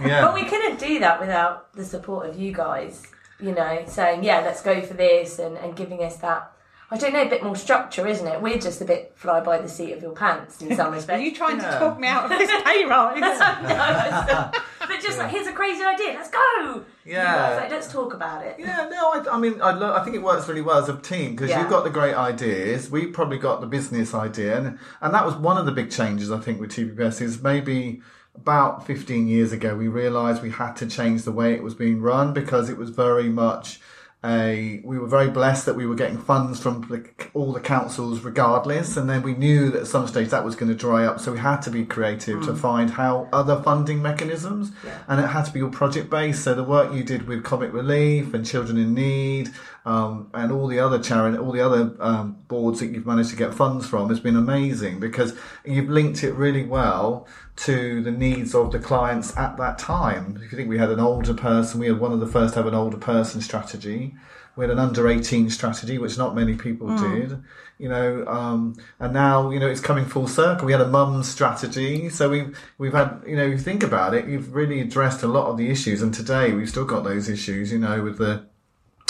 yeah. 0.01 0.21
But 0.21 0.33
we 0.33 0.45
couldn't 0.45 0.79
do 0.79 0.99
that 0.99 1.19
without 1.19 1.73
the 1.73 1.83
support 1.83 2.29
of 2.29 2.39
you 2.39 2.53
guys, 2.53 3.05
you 3.39 3.53
know, 3.53 3.83
saying, 3.87 4.23
yeah, 4.23 4.39
let's 4.39 4.61
go 4.61 4.81
for 4.81 4.93
this 4.93 5.39
and, 5.39 5.57
and 5.57 5.75
giving 5.75 6.03
us 6.03 6.17
that, 6.17 6.51
I 6.91 6.97
don't 6.97 7.13
know, 7.13 7.23
a 7.23 7.29
bit 7.29 7.41
more 7.43 7.55
structure, 7.55 8.05
isn't 8.05 8.27
it? 8.27 8.39
We're 8.41 8.59
just 8.59 8.79
a 8.79 8.85
bit 8.85 9.13
fly 9.15 9.39
by 9.39 9.57
the 9.57 9.67
seat 9.67 9.93
of 9.93 10.01
your 10.03 10.11
pants 10.13 10.61
in 10.61 10.75
some 10.75 10.93
respects. 10.93 11.19
Are 11.19 11.23
you 11.23 11.33
trying 11.35 11.57
Yeah. 11.59 11.71
to 11.71 11.79
talk 11.79 11.99
me 11.99 12.07
out 12.07 12.25
of 12.31 12.37
this 12.37 12.51
pay 12.63 12.85
rise? 12.85 13.19
but 14.79 15.01
just 15.01 15.17
like, 15.17 15.29
here's 15.31 15.47
a 15.47 15.51
crazy 15.53 15.83
idea, 15.83 16.13
let's 16.13 16.29
go! 16.29 16.83
Yeah. 17.03 17.49
It's 17.53 17.61
like, 17.61 17.71
let's 17.71 17.91
talk 17.91 18.13
about 18.13 18.45
it. 18.45 18.55
Yeah, 18.59 18.87
no, 18.91 19.11
I, 19.11 19.25
I 19.31 19.39
mean, 19.39 19.61
I, 19.61 19.71
lo- 19.71 19.93
I 19.95 20.03
think 20.03 20.15
it 20.15 20.21
works 20.21 20.47
really 20.47 20.61
well 20.61 20.77
as 20.77 20.87
a 20.89 20.97
team 20.97 21.31
because 21.31 21.49
Yeah. 21.49 21.61
you've 21.61 21.69
got 21.69 21.83
the 21.85 21.89
great 21.89 22.15
ideas. 22.15 22.89
We 22.89 23.07
probably 23.07 23.37
got 23.39 23.61
the 23.61 23.67
business 23.67 24.13
idea, 24.13 24.57
and 24.57 24.79
and 25.01 25.13
that 25.13 25.25
was 25.25 25.35
one 25.35 25.57
of 25.57 25.65
the 25.65 25.71
big 25.71 25.89
changes 25.91 26.31
I 26.31 26.39
think 26.39 26.59
with 26.59 26.71
TVPS 26.71 27.21
is 27.21 27.41
maybe 27.41 28.01
about 28.35 28.85
15 28.85 29.27
years 29.27 29.51
ago, 29.53 29.75
we 29.75 29.87
realised 29.87 30.43
we 30.43 30.49
had 30.51 30.73
to 30.77 30.85
change 30.85 31.23
the 31.23 31.31
way 31.31 31.53
it 31.53 31.63
was 31.63 31.73
being 31.73 32.01
run 32.01 32.33
because 32.33 32.69
it 32.69 32.77
was 32.77 32.89
very 32.89 33.29
much 33.29 33.79
a. 34.25 34.81
We 34.83 34.97
were 34.97 35.07
very 35.07 35.29
blessed 35.29 35.65
that 35.67 35.75
we 35.75 35.85
were 35.85 35.95
getting 35.95 36.17
funds 36.17 36.59
from 36.59 36.81
the, 36.89 37.07
all 37.33 37.53
the 37.53 37.59
councils, 37.59 38.21
regardless, 38.21 38.97
and 38.97 39.09
then 39.09 39.21
we 39.21 39.33
knew 39.33 39.69
that 39.71 39.81
at 39.81 39.87
some 39.87 40.07
stage 40.07 40.29
that 40.29 40.43
was 40.43 40.55
going 40.55 40.69
to 40.69 40.77
dry 40.77 41.05
up. 41.05 41.19
So 41.19 41.31
we 41.31 41.39
had 41.39 41.61
to 41.61 41.69
be 41.69 41.85
creative 41.85 42.43
to 42.45 42.55
find 42.55 42.89
how 42.89 43.29
other 43.31 43.61
funding 43.61 44.01
mechanisms, 44.01 44.71
and 45.07 45.19
it 45.19 45.27
had 45.27 45.45
to 45.45 45.51
be 45.51 45.61
all 45.61 45.69
project 45.69 46.09
based. 46.09 46.43
So 46.43 46.53
the 46.53 46.63
work 46.63 46.93
you 46.93 47.03
did 47.03 47.27
with 47.27 47.43
Comic 47.43 47.71
Relief 47.71 48.33
and 48.33 48.45
Children 48.45 48.77
in 48.77 48.93
Need. 48.93 49.51
Um, 49.87 50.31
and 50.33 50.51
all 50.51 50.65
the 50.65 50.79
other 50.79 50.97
charity, 50.97 51.37
all 51.37 51.51
the 51.51 51.63
other 51.63 51.95
um, 51.99 52.37
boards 52.47 52.79
that 52.79 52.87
you've 52.87 53.05
managed 53.05 53.29
to 53.29 53.35
get 53.35 53.53
funds 53.53 53.87
from 53.87 54.09
has 54.09 54.19
been 54.19 54.35
amazing 54.35 54.99
because 54.99 55.37
you've 55.63 55.89
linked 55.89 56.23
it 56.23 56.33
really 56.33 56.63
well 56.63 57.27
to 57.57 58.01
the 58.01 58.11
needs 58.11 58.53
of 58.53 58.71
the 58.71 58.79
clients 58.79 59.35
at 59.37 59.57
that 59.57 59.77
time. 59.77 60.39
If 60.43 60.51
you 60.51 60.57
think 60.57 60.69
we 60.69 60.77
had 60.77 60.89
an 60.89 60.99
older 60.99 61.33
person, 61.33 61.79
we 61.79 61.87
had 61.87 61.99
one 61.99 62.11
of 62.11 62.19
the 62.19 62.27
first 62.27 62.53
to 62.53 62.59
have 62.59 62.67
an 62.67 62.75
older 62.75 62.97
person 62.97 63.41
strategy. 63.41 64.15
We 64.55 64.63
had 64.63 64.71
an 64.71 64.79
under 64.79 65.07
18 65.07 65.49
strategy, 65.49 65.97
which 65.97 66.17
not 66.17 66.35
many 66.35 66.55
people 66.55 66.95
did, 66.97 67.43
you 67.77 67.89
know, 67.89 68.25
um, 68.25 68.77
and 68.99 69.13
now, 69.13 69.49
you 69.49 69.59
know, 69.59 69.67
it's 69.67 69.81
coming 69.81 70.05
full 70.05 70.29
circle. 70.29 70.65
We 70.65 70.71
had 70.71 70.79
a 70.79 70.87
mum 70.87 71.23
strategy. 71.23 72.09
So 72.09 72.29
we've, 72.29 72.57
we've 72.77 72.93
had, 72.93 73.21
you 73.27 73.35
know, 73.35 73.45
you 73.45 73.57
think 73.57 73.83
about 73.83 74.13
it, 74.13 74.27
you've 74.27 74.53
really 74.53 74.79
addressed 74.79 75.23
a 75.23 75.27
lot 75.27 75.47
of 75.47 75.57
the 75.57 75.69
issues. 75.69 76.01
And 76.01 76.13
today 76.13 76.53
we've 76.53 76.69
still 76.69 76.85
got 76.85 77.03
those 77.03 77.27
issues, 77.27 77.71
you 77.71 77.79
know, 77.79 78.01
with 78.01 78.17
the, 78.17 78.45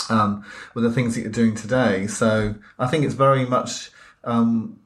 um, 0.08 0.44
with 0.74 0.82
the 0.82 0.92
things 0.92 1.14
that 1.14 1.20
you're 1.20 1.30
doing 1.30 1.54
today. 1.54 2.08
So 2.08 2.56
I 2.78 2.88
think 2.88 3.04
it's 3.04 3.14
very 3.14 3.44
much 3.44 3.90
um, 4.24 4.80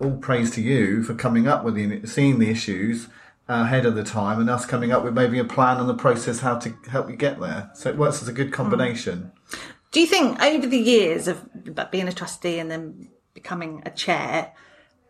all 0.00 0.16
praise 0.16 0.50
to 0.52 0.60
you 0.60 1.02
for 1.02 1.14
coming 1.14 1.46
up 1.46 1.64
with 1.64 1.74
the 1.74 2.06
seeing 2.06 2.38
the 2.38 2.50
issues 2.50 3.06
uh, 3.48 3.64
ahead 3.64 3.86
of 3.86 3.94
the 3.94 4.04
time, 4.04 4.40
and 4.40 4.48
us 4.48 4.66
coming 4.66 4.92
up 4.92 5.04
with 5.04 5.14
maybe 5.14 5.38
a 5.38 5.44
plan 5.44 5.78
and 5.78 5.88
the 5.88 5.94
process 5.94 6.40
how 6.40 6.58
to 6.58 6.74
help 6.88 7.10
you 7.10 7.16
get 7.16 7.40
there. 7.40 7.70
So 7.74 7.90
it 7.90 7.96
works 7.96 8.22
as 8.22 8.28
a 8.28 8.32
good 8.32 8.48
hmm. 8.48 8.54
combination. 8.54 9.32
Do 9.92 10.00
you 10.00 10.06
think 10.06 10.42
over 10.42 10.66
the 10.66 10.78
years 10.78 11.28
of 11.28 11.48
being 11.92 12.08
a 12.08 12.12
trustee 12.12 12.58
and 12.58 12.70
then 12.70 13.08
becoming 13.32 13.82
a 13.86 13.90
chair, 13.90 14.52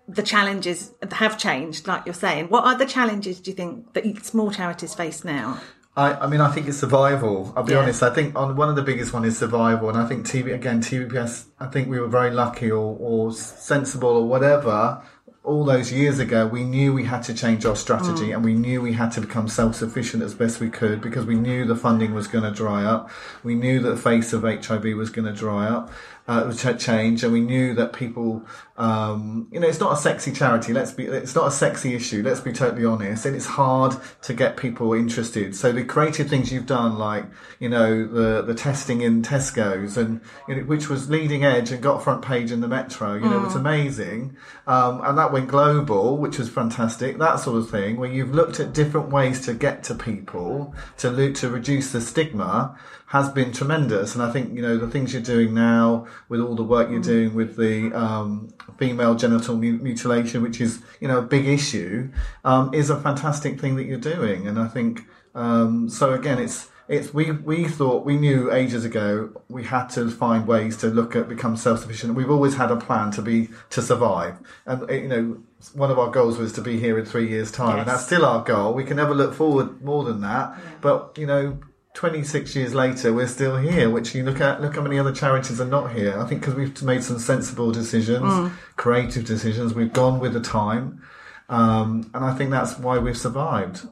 the 0.06 0.22
challenges 0.22 0.92
have 1.10 1.38
changed, 1.38 1.86
like 1.86 2.04
you're 2.04 2.14
saying? 2.14 2.48
What 2.48 2.64
are 2.64 2.76
the 2.76 2.84
challenges 2.84 3.40
do 3.40 3.50
you 3.50 3.56
think 3.56 3.94
that 3.94 4.24
small 4.26 4.50
charities 4.50 4.94
face 4.94 5.24
now? 5.24 5.60
I, 5.96 6.14
I 6.14 6.26
mean, 6.26 6.40
I 6.40 6.50
think 6.50 6.66
it's 6.66 6.78
survival. 6.78 7.52
I'll 7.56 7.62
be 7.62 7.72
Yeah. 7.72 7.80
honest. 7.80 8.02
I 8.02 8.10
think 8.10 8.36
on 8.36 8.56
one 8.56 8.68
of 8.68 8.74
the 8.76 8.82
biggest 8.82 9.12
one 9.12 9.24
is 9.24 9.38
survival, 9.38 9.88
and 9.88 9.96
I 9.98 10.06
think 10.06 10.26
TV 10.26 10.52
again, 10.52 10.80
TVPS. 10.80 11.46
I 11.60 11.66
think 11.66 11.88
we 11.88 12.00
were 12.00 12.08
very 12.08 12.30
lucky 12.32 12.70
or, 12.70 12.96
or 12.98 13.32
sensible 13.32 14.10
or 14.10 14.26
whatever. 14.26 15.00
All 15.44 15.62
those 15.62 15.92
years 15.92 16.18
ago, 16.18 16.46
we 16.46 16.64
knew 16.64 16.94
we 16.94 17.04
had 17.04 17.22
to 17.24 17.34
change 17.34 17.66
our 17.66 17.76
strategy, 17.76 18.28
mm. 18.28 18.34
and 18.34 18.44
we 18.44 18.54
knew 18.54 18.80
we 18.80 18.94
had 18.94 19.12
to 19.12 19.20
become 19.20 19.46
self-sufficient 19.46 20.22
as 20.22 20.34
best 20.34 20.58
we 20.58 20.70
could 20.70 21.02
because 21.02 21.26
we 21.26 21.34
knew 21.36 21.66
the 21.66 21.76
funding 21.76 22.14
was 22.14 22.26
going 22.26 22.44
to 22.44 22.50
dry 22.50 22.82
up. 22.82 23.10
We 23.42 23.54
knew 23.54 23.78
that 23.80 23.90
the 23.90 23.96
face 23.96 24.32
of 24.32 24.42
HIV 24.42 24.84
was 24.96 25.10
going 25.10 25.26
to 25.26 25.34
dry 25.34 25.66
up, 25.68 25.92
uh, 26.26 26.52
ch- 26.52 26.78
change, 26.82 27.22
and 27.22 27.32
we 27.32 27.40
knew 27.40 27.74
that 27.74 27.92
people, 27.92 28.46
um, 28.78 29.46
you 29.50 29.60
know, 29.60 29.68
it's 29.68 29.80
not 29.80 29.92
a 29.92 29.96
sexy 29.96 30.32
charity. 30.32 30.72
Let's 30.72 30.90
be, 30.90 31.04
it's 31.04 31.34
not 31.34 31.48
a 31.48 31.50
sexy 31.50 31.94
issue. 31.94 32.22
Let's 32.22 32.40
be 32.40 32.52
totally 32.52 32.86
honest, 32.86 33.26
and 33.26 33.36
it's 33.36 33.46
hard 33.46 33.94
to 34.22 34.32
get 34.32 34.56
people 34.56 34.94
interested. 34.94 35.54
So 35.54 35.70
the 35.70 35.84
creative 35.84 36.30
things 36.30 36.50
you've 36.50 36.66
done, 36.66 36.98
like 36.98 37.26
you 37.60 37.68
know, 37.68 38.06
the 38.06 38.40
the 38.40 38.54
testing 38.54 39.02
in 39.02 39.22
Tesco's, 39.22 39.98
and 39.98 40.22
you 40.48 40.56
know, 40.56 40.62
which 40.62 40.88
was 40.88 41.10
leading 41.10 41.44
edge 41.44 41.70
and 41.70 41.82
got 41.82 42.02
front 42.02 42.22
page 42.24 42.50
in 42.50 42.62
the 42.62 42.68
Metro, 42.68 43.14
you 43.14 43.28
know, 43.28 43.44
it's 43.44 43.54
amazing, 43.54 44.34
um, 44.66 45.02
and 45.04 45.18
that 45.18 45.30
went 45.30 45.48
global, 45.48 46.16
which 46.16 46.38
was 46.38 46.48
fantastic. 46.48 47.18
That 47.18 47.38
sort 47.40 47.58
of 47.58 47.68
thing, 47.68 47.98
where 47.98 48.10
you've 48.10 48.34
looked 48.34 48.60
at 48.60 48.72
different 48.72 49.10
ways 49.10 49.44
to 49.44 49.52
get 49.52 49.84
to 49.84 49.94
people 49.94 50.74
to 50.98 51.32
to 51.34 51.50
reduce 51.50 51.92
the 51.92 52.00
stigma 52.00 52.78
has 53.14 53.28
been 53.28 53.52
tremendous. 53.52 54.16
And 54.16 54.24
I 54.24 54.32
think, 54.32 54.56
you 54.56 54.60
know, 54.60 54.76
the 54.76 54.88
things 54.88 55.12
you're 55.12 55.22
doing 55.22 55.54
now 55.54 56.08
with 56.28 56.40
all 56.40 56.56
the 56.56 56.64
work 56.64 56.90
you're 56.90 57.00
doing 57.00 57.32
with 57.32 57.54
the 57.54 57.92
um, 57.96 58.52
female 58.76 59.14
genital 59.14 59.56
mutilation, 59.56 60.42
which 60.42 60.60
is, 60.60 60.82
you 60.98 61.06
know, 61.06 61.18
a 61.18 61.22
big 61.22 61.46
issue, 61.46 62.10
um, 62.44 62.74
is 62.74 62.90
a 62.90 63.00
fantastic 63.00 63.60
thing 63.60 63.76
that 63.76 63.84
you're 63.84 63.98
doing. 63.98 64.48
And 64.48 64.58
I 64.58 64.66
think, 64.66 65.02
um, 65.32 65.88
so 65.88 66.12
again, 66.12 66.40
it's, 66.40 66.68
it's 66.88 67.14
we 67.14 67.30
we 67.30 67.68
thought 67.68 68.04
we 68.04 68.16
knew 68.16 68.52
ages 68.52 68.84
ago 68.84 69.30
we 69.48 69.62
had 69.64 69.86
to 69.90 70.10
find 70.10 70.46
ways 70.46 70.76
to 70.78 70.88
look 70.88 71.16
at 71.16 71.28
become 71.28 71.56
self 71.56 71.80
sufficient. 71.80 72.14
We've 72.14 72.30
always 72.30 72.56
had 72.56 72.70
a 72.70 72.76
plan 72.76 73.10
to 73.12 73.22
be 73.22 73.48
to 73.70 73.80
survive, 73.80 74.36
and 74.66 74.82
uh, 74.82 74.92
you 74.92 75.08
know 75.08 75.38
one 75.72 75.90
of 75.90 75.98
our 75.98 76.10
goals 76.10 76.36
was 76.36 76.52
to 76.54 76.60
be 76.60 76.78
here 76.78 76.98
in 76.98 77.06
three 77.06 77.26
years' 77.26 77.50
time, 77.50 77.78
and 77.78 77.88
that's 77.88 78.04
still 78.04 78.26
our 78.26 78.44
goal. 78.44 78.74
We 78.74 78.84
can 78.84 78.98
never 78.98 79.14
look 79.14 79.32
forward 79.32 79.82
more 79.82 80.04
than 80.04 80.20
that, 80.20 80.58
but 80.82 81.16
you 81.16 81.26
know. 81.26 81.58
26 81.94 82.56
years 82.56 82.74
later, 82.74 83.12
we're 83.12 83.28
still 83.28 83.56
here. 83.56 83.88
Which 83.88 84.14
you 84.14 84.24
look 84.24 84.40
at, 84.40 84.60
look 84.60 84.74
how 84.74 84.82
many 84.82 84.98
other 84.98 85.12
charities 85.12 85.60
are 85.60 85.66
not 85.66 85.92
here. 85.92 86.18
I 86.18 86.26
think 86.26 86.40
because 86.40 86.54
we've 86.54 86.82
made 86.82 87.02
some 87.02 87.18
sensible 87.18 87.72
decisions, 87.72 88.52
creative 88.76 89.24
decisions. 89.24 89.74
We've 89.74 89.92
gone 89.92 90.18
with 90.18 90.32
the 90.32 90.40
time, 90.40 91.02
um, 91.48 92.10
and 92.12 92.24
I 92.24 92.34
think 92.34 92.50
that's 92.50 92.78
why 92.78 92.98
we've 92.98 93.16
survived. 93.16 93.86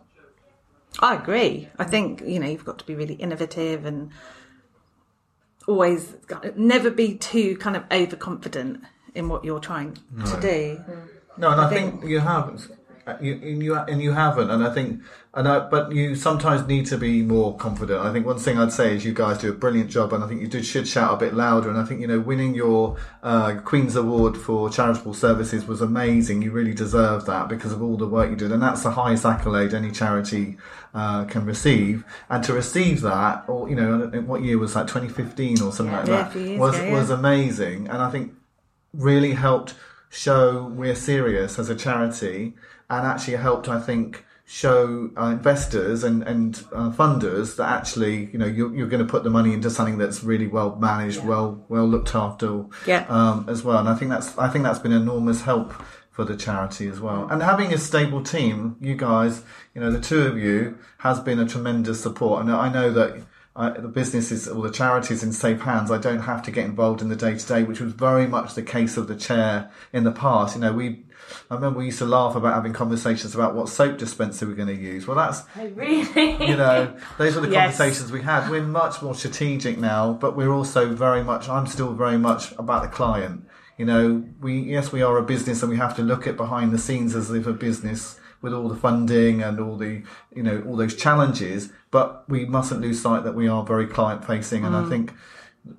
I 0.99 1.15
agree. 1.15 1.69
I 1.79 1.85
think 1.85 2.23
you 2.27 2.39
know 2.39 2.49
you've 2.49 2.65
got 2.65 2.79
to 2.81 2.85
be 2.85 2.95
really 2.95 3.15
innovative 3.15 3.87
and 3.87 4.11
always 5.69 6.17
never 6.57 6.91
be 6.91 7.15
too 7.15 7.57
kind 7.57 7.77
of 7.77 7.85
overconfident 7.91 8.83
in 9.15 9.29
what 9.29 9.45
you're 9.45 9.61
trying 9.61 9.97
to 10.27 10.41
do. 10.41 10.83
No, 11.39 11.51
and 11.51 11.61
I, 11.61 11.71
think, 11.71 12.05
you 12.05 12.19
haven't. 12.19 12.69
Uh, 13.05 13.17
You, 13.21 13.33
and 13.43 13.63
you 13.63 13.75
and 13.75 14.01
you 14.01 14.13
haven't, 14.13 14.49
and 14.49 14.63
I 14.65 14.73
think, 14.73 15.03
and 15.35 15.49
I, 15.49 15.59
but 15.59 15.91
you 15.91 16.15
sometimes 16.15 16.69
need 16.69 16.87
to 16.87 16.97
be 16.97 17.23
more 17.23 17.57
confident. 17.57 18.01
I 18.01 18.13
think 18.13 18.25
one 18.27 18.39
thing 18.39 18.59
I'd 18.59 18.71
say 18.73 18.95
is 18.95 19.05
you 19.05 19.13
guys 19.13 19.39
do 19.39 19.51
a 19.51 19.53
brilliant 19.55 19.91
job, 19.91 20.13
and 20.13 20.23
I 20.23 20.29
think 20.29 20.41
you 20.41 20.47
did, 20.47 20.65
should 20.65 20.87
shout 20.87 21.13
a 21.13 21.17
bit 21.17 21.35
louder. 21.35 21.69
And 21.69 21.77
I 21.79 21.85
think 21.85 22.01
you 22.01 22.07
know 22.07 22.21
winning 22.21 22.55
your 22.55 22.97
uh, 23.25 23.55
Queen's 23.65 23.97
Award 23.97 24.37
for 24.37 24.71
charitable 24.71 25.15
services 25.15 25.67
was 25.67 25.81
amazing. 25.81 26.43
You 26.43 26.53
really 26.53 26.75
deserve 26.75 27.27
that 27.27 27.49
because 27.49 27.73
of 27.73 27.83
all 27.83 27.97
the 27.97 28.07
work 28.07 28.31
you 28.31 28.37
did, 28.37 28.53
and 28.53 28.63
that's 28.63 28.85
the 28.85 28.93
highest 28.93 29.25
accolade 29.25 29.75
any 29.75 29.91
charity 29.91 30.57
uh, 30.95 31.25
can 31.25 31.45
receive. 31.45 32.05
And 32.31 32.45
to 32.45 32.53
receive 32.53 33.01
that, 33.01 33.45
or 33.49 33.69
you 33.69 33.75
know, 33.75 33.97
I 33.97 33.99
don't 33.99 34.15
know, 34.15 34.21
what 34.21 34.43
year 34.43 34.59
was 34.59 34.75
that? 34.75 34.87
2015 34.87 35.61
or 35.61 35.73
something 35.73 35.93
like 35.93 36.07
Yeah, 36.07 36.31
a 36.31 36.35
that 36.35 36.59
was 36.59 36.77
ago, 36.77 36.85
yeah. 36.85 36.93
was 36.93 37.11
amazing. 37.11 37.89
And 37.89 38.01
I 38.01 38.11
think 38.11 38.33
really 38.93 39.33
helped 39.33 39.75
show 40.09 40.65
we're 40.67 40.95
serious 40.95 41.59
as 41.59 41.69
a 41.71 41.75
charity 41.75 42.55
and 42.93 43.07
actually 43.13 43.37
helped 43.49 43.69
i 43.69 43.81
think 43.81 44.25
show 44.45 45.09
uh, 45.17 45.27
investors 45.39 46.03
and, 46.05 46.23
and 46.33 46.65
uh, 46.79 46.91
funders 46.91 47.57
that 47.57 47.69
actually 47.79 48.29
you 48.33 48.39
know 48.39 48.45
you're, 48.57 48.75
you're 48.77 48.89
going 48.95 49.05
to 49.07 49.11
put 49.15 49.23
the 49.25 49.31
money 49.39 49.53
into 49.55 49.71
something 49.71 49.97
that's 49.99 50.23
really 50.33 50.49
well 50.57 50.77
managed 50.77 51.25
well 51.25 51.65
well 51.69 51.87
looked 51.87 52.15
after 52.15 52.65
Yeah. 52.87 53.07
um, 53.09 53.47
as 53.49 53.63
well. 53.63 53.79
And 53.79 53.89
i 53.89 53.95
think 53.95 54.11
that's 54.11 54.37
i 54.37 54.49
think 54.51 54.65
that's 54.65 54.79
been 54.87 54.93
enormous 55.05 55.41
help 55.43 55.73
for 56.11 56.25
the 56.31 56.37
charity 56.37 56.87
as 56.89 57.01
well. 57.01 57.27
And 57.31 57.43
having 57.43 57.73
a 57.73 57.79
stable 57.79 58.23
team 58.23 58.77
you 58.81 58.95
guys 58.97 59.43
you 59.75 59.81
know 59.81 59.91
the 59.91 60.01
two 60.11 60.23
of 60.31 60.37
you 60.37 60.77
has 60.99 61.19
been 61.21 61.39
a 61.39 61.47
tremendous 61.55 61.99
support. 62.03 62.43
And 62.43 62.51
i 62.53 62.69
know 62.77 62.91
that 62.99 63.11
uh, 63.55 63.71
the 63.71 63.89
businesses 63.89 64.49
or 64.49 64.63
the 64.67 64.73
charities 64.73 65.23
in 65.23 65.33
safe 65.33 65.61
hands. 65.61 65.91
I 65.91 65.99
don't 65.99 66.21
have 66.21 66.43
to 66.45 66.51
get 66.51 66.65
involved 66.65 67.03
in 67.03 67.09
the 67.09 67.17
day 67.17 67.37
to 67.37 67.47
day, 67.47 67.63
which 67.65 67.81
was 67.81 67.93
very 67.93 68.27
much 68.27 68.55
the 68.55 68.63
case 68.63 68.97
of 68.97 69.09
the 69.09 69.17
chair 69.17 69.71
in 69.93 70.05
the 70.05 70.13
past. 70.13 70.55
You 70.57 70.63
know, 70.63 70.73
we, 70.73 71.05
I 71.51 71.55
remember 71.55 71.81
we 71.81 71.87
used 71.87 71.99
to 71.99 72.07
laugh 72.07 72.35
about 72.35 72.55
having 72.55 72.73
conversations 72.73 73.35
about 73.35 73.55
what 73.55 73.69
soap 73.69 73.99
dispenser 73.99 74.47
we're 74.47 74.55
going 74.55 74.69
to 74.69 74.75
use. 74.75 75.07
Well, 75.07 75.17
that's, 75.17 75.43
Oh, 75.59 75.67
really? 75.69 76.47
you 76.47 76.57
know, 76.57 76.97
those 77.19 77.35
were 77.35 77.43
the 77.43 77.49
Yes. 77.53 77.77
conversations 77.77 78.11
we 78.11 78.23
had. 78.23 78.49
We're 78.51 78.63
much 78.63 79.03
more 79.03 79.15
strategic 79.15 79.77
now, 79.79 80.15
but 80.15 80.35
we're 80.35 80.53
also 80.53 80.95
very 80.95 81.23
much, 81.23 81.49
I'm 81.51 81.67
still 81.67 81.93
very 81.93 82.19
much 82.19 82.53
about 82.59 82.83
the 82.83 82.89
client. 82.89 83.47
You 83.77 83.85
know, 83.87 84.25
we, 84.41 84.61
yes, 84.61 84.93
we 84.93 85.03
are 85.03 85.17
a 85.19 85.23
business 85.23 85.63
and 85.63 85.71
we 85.71 85.77
have 85.77 85.95
to 85.97 86.03
look 86.03 86.27
at 86.27 86.37
behind 86.37 86.73
the 86.73 86.79
scenes 86.79 87.15
as 87.15 87.31
if 87.31 87.47
a 87.47 87.53
business 87.53 88.19
with 88.43 88.53
all 88.53 88.69
the 88.69 88.77
funding 88.77 89.41
and 89.43 89.59
all 89.61 89.77
the, 89.77 90.03
you 90.35 90.43
know, 90.43 90.63
all 90.67 90.77
those 90.77 90.95
challenges, 90.95 91.71
but 91.91 92.29
we 92.29 92.45
mustn't 92.45 92.81
lose 92.81 93.01
sight 93.01 93.25
that 93.25 93.35
we 93.35 93.49
are 93.49 93.65
very 93.65 93.87
client 93.87 94.25
facing. 94.27 94.65
And 94.65 94.77
I 94.77 94.83
mm. 94.83 94.89
think 94.89 95.13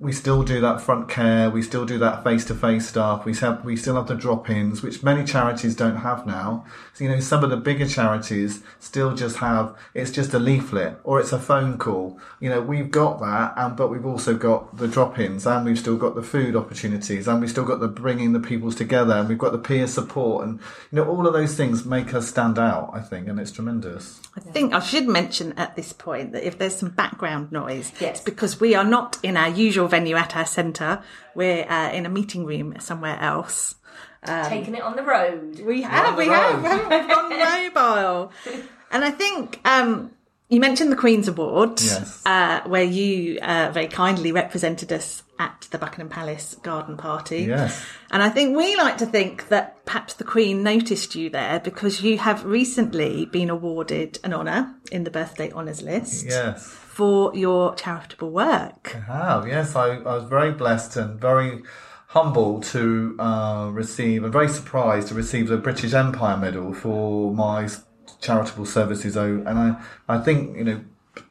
we 0.00 0.12
still 0.12 0.42
do 0.42 0.62
that 0.62 0.80
front 0.80 1.10
care. 1.10 1.50
We 1.50 1.60
still 1.60 1.84
do 1.84 1.98
that 1.98 2.24
face 2.24 2.46
to 2.46 2.54
face 2.54 2.88
stuff. 2.88 3.26
We 3.26 3.34
have, 3.36 3.64
we 3.66 3.76
still 3.76 3.96
have 3.96 4.06
the 4.06 4.14
drop 4.14 4.48
ins, 4.48 4.82
which 4.82 5.02
many 5.02 5.24
charities 5.24 5.76
don't 5.76 5.96
have 5.96 6.26
now. 6.26 6.64
So, 6.94 7.04
you 7.04 7.10
know, 7.10 7.20
some 7.20 7.44
of 7.44 7.50
the 7.50 7.58
bigger 7.58 7.86
charities 7.86 8.62
still 8.80 9.14
just 9.14 9.36
have, 9.38 9.76
it's 9.92 10.10
just 10.10 10.32
a 10.32 10.38
leaflet 10.38 10.98
or 11.04 11.20
it's 11.20 11.32
a 11.32 11.38
phone 11.38 11.76
call. 11.76 12.18
You 12.40 12.48
know, 12.48 12.62
we've 12.62 12.90
got 12.90 13.20
that, 13.20 13.52
and, 13.58 13.76
but 13.76 13.90
we've 13.90 14.06
also 14.06 14.34
got 14.34 14.74
the 14.78 14.88
drop 14.88 15.18
ins 15.18 15.46
and 15.46 15.66
we've 15.66 15.78
still 15.78 15.96
got 15.98 16.14
the 16.14 16.22
food 16.22 16.56
opportunities 16.56 17.28
and 17.28 17.42
we've 17.42 17.50
still 17.50 17.66
got 17.66 17.80
the 17.80 17.88
bringing 17.88 18.32
the 18.32 18.40
peoples 18.40 18.76
together 18.76 19.12
and 19.12 19.28
we've 19.28 19.36
got 19.36 19.52
the 19.52 19.58
peer 19.58 19.86
support 19.86 20.46
and, 20.46 20.60
you 20.92 20.96
know, 20.96 21.06
all 21.06 21.26
of 21.26 21.34
those 21.34 21.56
things 21.56 21.84
make 21.84 22.14
us 22.14 22.26
stand 22.26 22.58
out, 22.58 22.90
I 22.94 23.00
think, 23.00 23.28
and 23.28 23.38
it's 23.38 23.52
tremendous. 23.52 24.18
I 24.34 24.40
think 24.40 24.72
I 24.72 24.80
should 24.80 25.06
mention 25.06 25.52
at 25.58 25.76
this 25.76 25.92
point 25.92 26.32
that 26.32 26.46
if 26.46 26.56
there's 26.56 26.76
some 26.76 26.88
background 26.88 27.52
noise, 27.52 27.92
Yes. 28.00 28.16
it's 28.16 28.20
because 28.24 28.58
we 28.60 28.74
are 28.74 28.82
not 28.84 29.18
in 29.22 29.36
our 29.36 29.50
usual 29.50 29.73
venue 29.88 30.16
at 30.16 30.36
our 30.36 30.46
centre. 30.46 31.02
We're 31.34 31.64
uh, 31.68 31.90
in 31.92 32.06
a 32.06 32.08
meeting 32.08 32.44
room 32.44 32.76
somewhere 32.80 33.18
else. 33.20 33.74
Taking 34.26 34.74
it 34.74 34.82
on 34.82 34.96
the 34.96 35.02
road. 35.02 35.60
We 35.60 35.82
have, 35.82 36.06
on 36.06 36.12
the 36.14 36.18
we 36.18 36.28
have, 36.28 36.62
road. 36.64 36.88
we've 36.88 37.08
gone 37.08 37.28
mobile. 37.74 38.32
And 38.90 39.04
I 39.04 39.10
think 39.10 39.60
um, 39.66 40.12
you 40.48 40.60
mentioned 40.60 40.90
the 40.90 40.96
Queen's 40.96 41.28
Award, 41.28 41.80
Yes. 41.82 42.22
uh, 42.24 42.62
where 42.66 42.82
you 42.84 43.38
uh, 43.40 43.70
very 43.74 43.86
kindly 43.88 44.32
represented 44.32 44.90
us 44.92 45.22
at 45.38 45.66
the 45.72 45.76
Buckingham 45.78 46.08
Palace 46.08 46.54
garden 46.62 46.96
party. 46.96 47.40
Yes. 47.42 47.84
And 48.10 48.22
I 48.22 48.30
think 48.30 48.56
we 48.56 48.76
like 48.76 48.96
to 48.98 49.06
think 49.06 49.48
that 49.48 49.84
perhaps 49.84 50.14
the 50.14 50.24
Queen 50.24 50.62
noticed 50.62 51.14
you 51.14 51.28
there 51.28 51.60
because 51.60 52.02
you 52.02 52.16
have 52.18 52.44
recently 52.46 53.26
been 53.26 53.50
awarded 53.50 54.20
an 54.24 54.32
honour 54.32 54.74
in 54.90 55.04
the 55.04 55.10
birthday 55.10 55.52
honours 55.52 55.82
list 55.82 56.24
Yes. 56.24 56.74
For 56.94 57.34
your 57.34 57.74
charitable 57.74 58.30
work. 58.30 58.94
I 58.94 59.00
have, 59.00 59.48
yes. 59.48 59.74
I, 59.74 59.96
I 59.96 60.14
was 60.16 60.24
very 60.24 60.52
blessed 60.52 60.96
and 60.96 61.20
very 61.20 61.62
humbled 62.08 62.62
to 62.62 63.16
uh, 63.18 63.68
receive, 63.72 64.22
and 64.22 64.32
very 64.32 64.48
surprised 64.48 65.08
to 65.08 65.14
receive 65.14 65.48
the 65.48 65.56
British 65.56 65.92
Empire 65.92 66.36
Medal 66.36 66.72
for 66.72 67.34
my 67.34 67.68
charitable 68.20 68.66
services. 68.66 69.16
Oh, 69.16 69.42
And 69.44 69.58
I, 69.58 69.82
I 70.08 70.18
think, 70.18 70.56
you 70.56 70.64
know, 70.64 70.80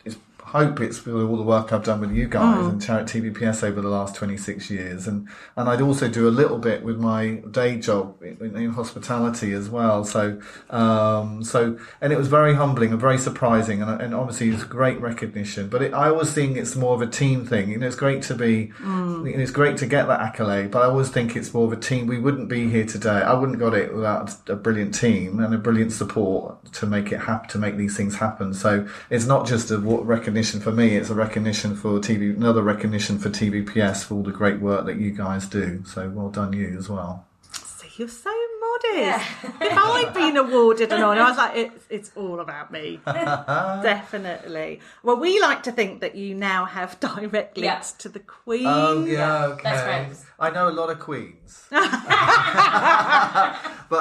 it's, 0.03 0.17
hope 0.53 0.79
it's 0.81 0.99
for 0.99 1.11
all 1.25 1.35
the 1.35 1.41
work 1.43 1.73
I've 1.73 1.83
done 1.83 1.99
with 1.99 2.11
you 2.11 2.27
guys 2.27 2.59
and 2.67 2.79
Charity 2.81 3.21
TVPS 3.21 3.63
over 3.63 3.81
the 3.81 3.89
last 3.89 4.15
26 4.15 4.69
years. 4.69 5.07
And, 5.07 5.27
and 5.55 5.67
I'd 5.67 5.81
also 5.81 6.07
do 6.07 6.27
a 6.27 6.29
little 6.29 6.59
bit 6.59 6.83
with 6.83 6.99
my 6.99 7.41
day 7.49 7.77
job 7.79 8.21
in, 8.21 8.55
in 8.55 8.69
hospitality 8.71 9.51
as 9.53 9.67
well. 9.69 10.03
So, 10.05 10.39
um, 10.69 11.43
so, 11.43 11.77
and 12.01 12.13
it 12.13 12.17
was 12.19 12.27
very 12.27 12.53
humbling 12.53 12.91
and 12.91 13.01
very 13.01 13.17
surprising. 13.17 13.81
And, 13.81 13.99
and 13.99 14.13
obviously 14.13 14.49
it's 14.49 14.63
great 14.63 15.01
recognition, 15.01 15.69
but 15.69 15.81
it, 15.81 15.93
I 15.93 16.09
always 16.09 16.31
think 16.31 16.55
it's 16.55 16.75
more 16.75 16.93
of 16.93 17.01
a 17.01 17.07
team 17.07 17.45
thing. 17.47 17.69
You 17.71 17.79
know, 17.79 17.87
it's 17.87 17.95
great 17.95 18.21
to 18.23 18.35
be, 18.35 18.71
you 18.79 18.85
know, 18.85 19.25
it's 19.25 19.51
great 19.51 19.77
to 19.77 19.87
get 19.87 20.07
that 20.07 20.19
accolade, 20.19 20.69
but 20.69 20.83
I 20.83 20.85
always 20.85 21.09
think 21.09 21.35
it's 21.35 21.51
more 21.51 21.65
of 21.65 21.73
a 21.73 21.77
team. 21.81 22.05
We 22.05 22.19
wouldn't 22.19 22.47
be 22.47 22.69
here 22.69 22.85
today. 22.85 23.09
I 23.23 23.33
wouldn't 23.33 23.57
got 23.57 23.73
it 23.73 23.93
without 23.93 24.35
a 24.47 24.55
brilliant 24.55 24.93
team 24.93 25.39
and 25.39 25.53
a 25.53 25.57
brilliant 25.57 25.93
support 25.93 26.71
to 26.73 26.85
make 26.85 27.11
it 27.11 27.21
happen, 27.21 27.49
to 27.49 27.57
make 27.57 27.75
these 27.77 27.97
things 27.97 28.15
happen. 28.15 28.53
So 28.53 28.87
it's 29.09 29.25
not 29.25 29.47
just 29.47 29.71
a 29.71 29.79
wa- 29.79 30.01
recognition 30.43 30.59
for 30.61 30.71
me; 30.75 30.95
it's 30.97 31.09
a 31.09 31.15
recognition 31.15 31.73
for 31.75 31.99
TV, 31.99 32.35
another 32.35 32.61
recognition 32.61 33.17
for 33.17 33.29
TVPS 33.29 34.03
for 34.03 34.15
all 34.15 34.23
the 34.23 34.31
great 34.31 34.59
work 34.59 34.85
that 34.87 34.97
you 34.97 35.11
guys 35.11 35.45
do. 35.47 35.83
So 35.85 36.09
well 36.09 36.27
done, 36.29 36.51
you 36.51 36.75
as 36.77 36.89
well. 36.89 37.25
So 37.53 37.85
you're 37.95 38.09
so 38.09 38.29
modest. 38.59 39.25
if 39.61 39.77
I'd 39.77 40.11
been 40.13 40.35
awarded 40.35 40.91
an 40.91 41.01
honour, 41.01 41.21
I 41.21 41.29
was 41.29 41.37
like, 41.37 41.55
it's, 41.55 41.85
it's 41.89 42.11
all 42.17 42.39
about 42.41 42.71
me. 42.73 42.99
Definitely. 43.05 44.81
Well, 45.03 45.15
we 45.17 45.39
like 45.39 45.63
to 45.63 45.71
think 45.71 46.01
that 46.01 46.15
you 46.15 46.35
now 46.35 46.65
have 46.65 46.99
direct 46.99 47.57
links 47.57 47.93
Yeah. 47.95 47.99
to 47.99 48.09
the 48.09 48.19
Queen. 48.19 48.65
Oh 48.67 49.05
yeah, 49.05 49.45
okay. 49.45 49.63
best 49.63 49.83
friends. 49.85 50.25
I 50.39 50.49
know 50.49 50.67
a 50.67 50.71
lot 50.71 50.89
of 50.89 50.99
queens, 50.99 51.67
but 51.69 51.79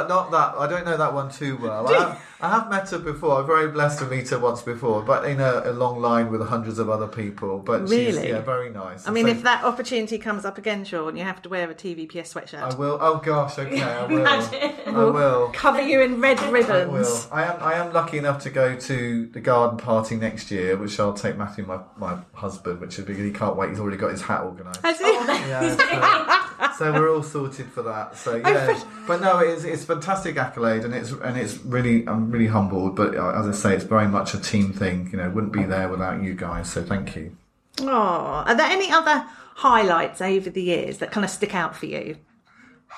not 0.09 0.31
that. 0.33 0.55
I 0.59 0.67
don't 0.69 0.85
know 0.85 0.97
that 0.97 1.15
one 1.15 1.31
too 1.31 1.57
well. 1.59 2.19
I 2.43 2.49
have, 2.51 2.69
met 2.71 2.91
her 2.91 2.99
before. 2.99 3.41
I'm 3.41 3.47
very 3.47 3.69
blessed 3.69 4.01
to 4.01 4.07
meet 4.07 4.29
her 4.31 4.39
once 4.39 4.63
before, 4.63 5.03
but 5.03 5.25
in 5.25 5.41
a, 5.41 5.63
a 5.67 5.73
long 5.73 6.01
line 6.01 6.31
with 6.31 6.47
hundreds 6.49 6.79
of 6.81 6.91
other 6.91 7.07
people. 7.07 7.59
But 7.61 7.89
she's 7.89 8.15
Really? 8.17 8.29
yeah, 8.31 8.41
very 8.41 8.69
nice. 8.71 9.07
I 9.07 9.13
mean, 9.13 9.27
So- 9.27 9.31
if 9.33 9.43
that 9.45 9.65
opportunity 9.65 10.19
comes 10.19 10.45
up 10.45 10.59
again, 10.59 10.85
Sean, 10.85 11.17
you 11.17 11.23
have 11.25 11.41
to 11.43 11.49
wear 11.49 11.71
a 11.71 11.75
TVPS 11.75 12.35
sweatshirt. 12.35 12.61
I 12.61 12.75
will. 12.75 12.99
Oh 13.01 13.19
gosh, 13.25 13.59
okay, 13.59 13.81
I 13.81 14.07
will. 14.07 14.19
Imagine. 14.21 14.73
I 14.87 15.05
will. 15.05 15.51
Cover 15.55 15.81
you 15.81 16.01
in 16.01 16.21
red 16.21 16.39
I 16.41 16.47
will. 16.51 16.53
ribbons. 16.53 17.29
I 17.31 17.45
am. 17.45 17.63
I 17.63 17.75
am 17.75 17.93
lucky 17.93 18.19
enough 18.19 18.43
to 18.43 18.51
go 18.51 18.75
to 18.77 19.27
the 19.27 19.41
garden 19.41 19.79
party 19.79 20.17
next 20.17 20.51
year, 20.51 20.77
which 20.77 20.99
I'll 20.99 21.13
take 21.15 21.37
Matthew, 21.39 21.65
my, 21.65 21.79
my 21.97 22.19
husband, 22.33 22.81
which 22.81 22.99
is 22.99 23.05
because 23.05 23.23
He 23.25 23.31
can't 23.31 23.57
wait. 23.57 23.71
He's 23.71 23.79
already 23.81 23.97
got 23.99 24.11
his 24.11 24.23
hat 24.23 24.43
organised. 24.43 24.83
Has 24.83 24.99
he? 24.99 25.05
Yeah, 25.07 26.39
so, 26.83 26.93
we're 26.93 27.15
all 27.15 27.23
sorted 27.23 27.67
for 27.67 27.83
that. 27.83 28.17
So 28.17 28.37
yeah, 28.37 28.83
but 29.07 29.21
no, 29.21 29.39
it's 29.39 29.65
it's 29.65 29.85
fantastic 29.85 30.37
accolade, 30.37 30.85
and 30.85 30.95
it's 30.95 31.11
and 31.11 31.37
it's 31.37 31.59
really 31.59 32.07
I'm 32.07 32.31
really 32.31 32.47
humbled. 32.47 32.97
But 32.97 33.17
uh, 33.17 33.39
as 33.39 33.47
I 33.47 33.53
say, 33.53 33.75
it's 33.77 33.85
very 33.85 34.09
much 34.09 34.35
a 34.35 34.41
team 34.41 34.73
thing. 34.73 35.09
You 35.13 35.19
know, 35.19 35.31
wouldn't 35.31 35.53
be 35.53 35.65
there 35.65 35.89
without 35.89 36.23
you 36.23 36.35
guys. 36.35 36.71
So 36.71 36.83
thank 36.83 37.17
you. 37.17 37.37
Oh, 37.81 37.87
are 37.87 38.55
there 38.55 38.67
any 38.67 38.91
other 38.91 39.27
highlights 39.55 40.21
over 40.21 40.51
the 40.51 40.63
years 40.63 40.99
that 40.99 41.11
kind 41.11 41.25
of 41.25 41.31
stick 41.31 41.55
out 41.55 41.77
for 41.77 41.87
you? 41.87 42.17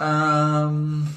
Um, 0.00 1.08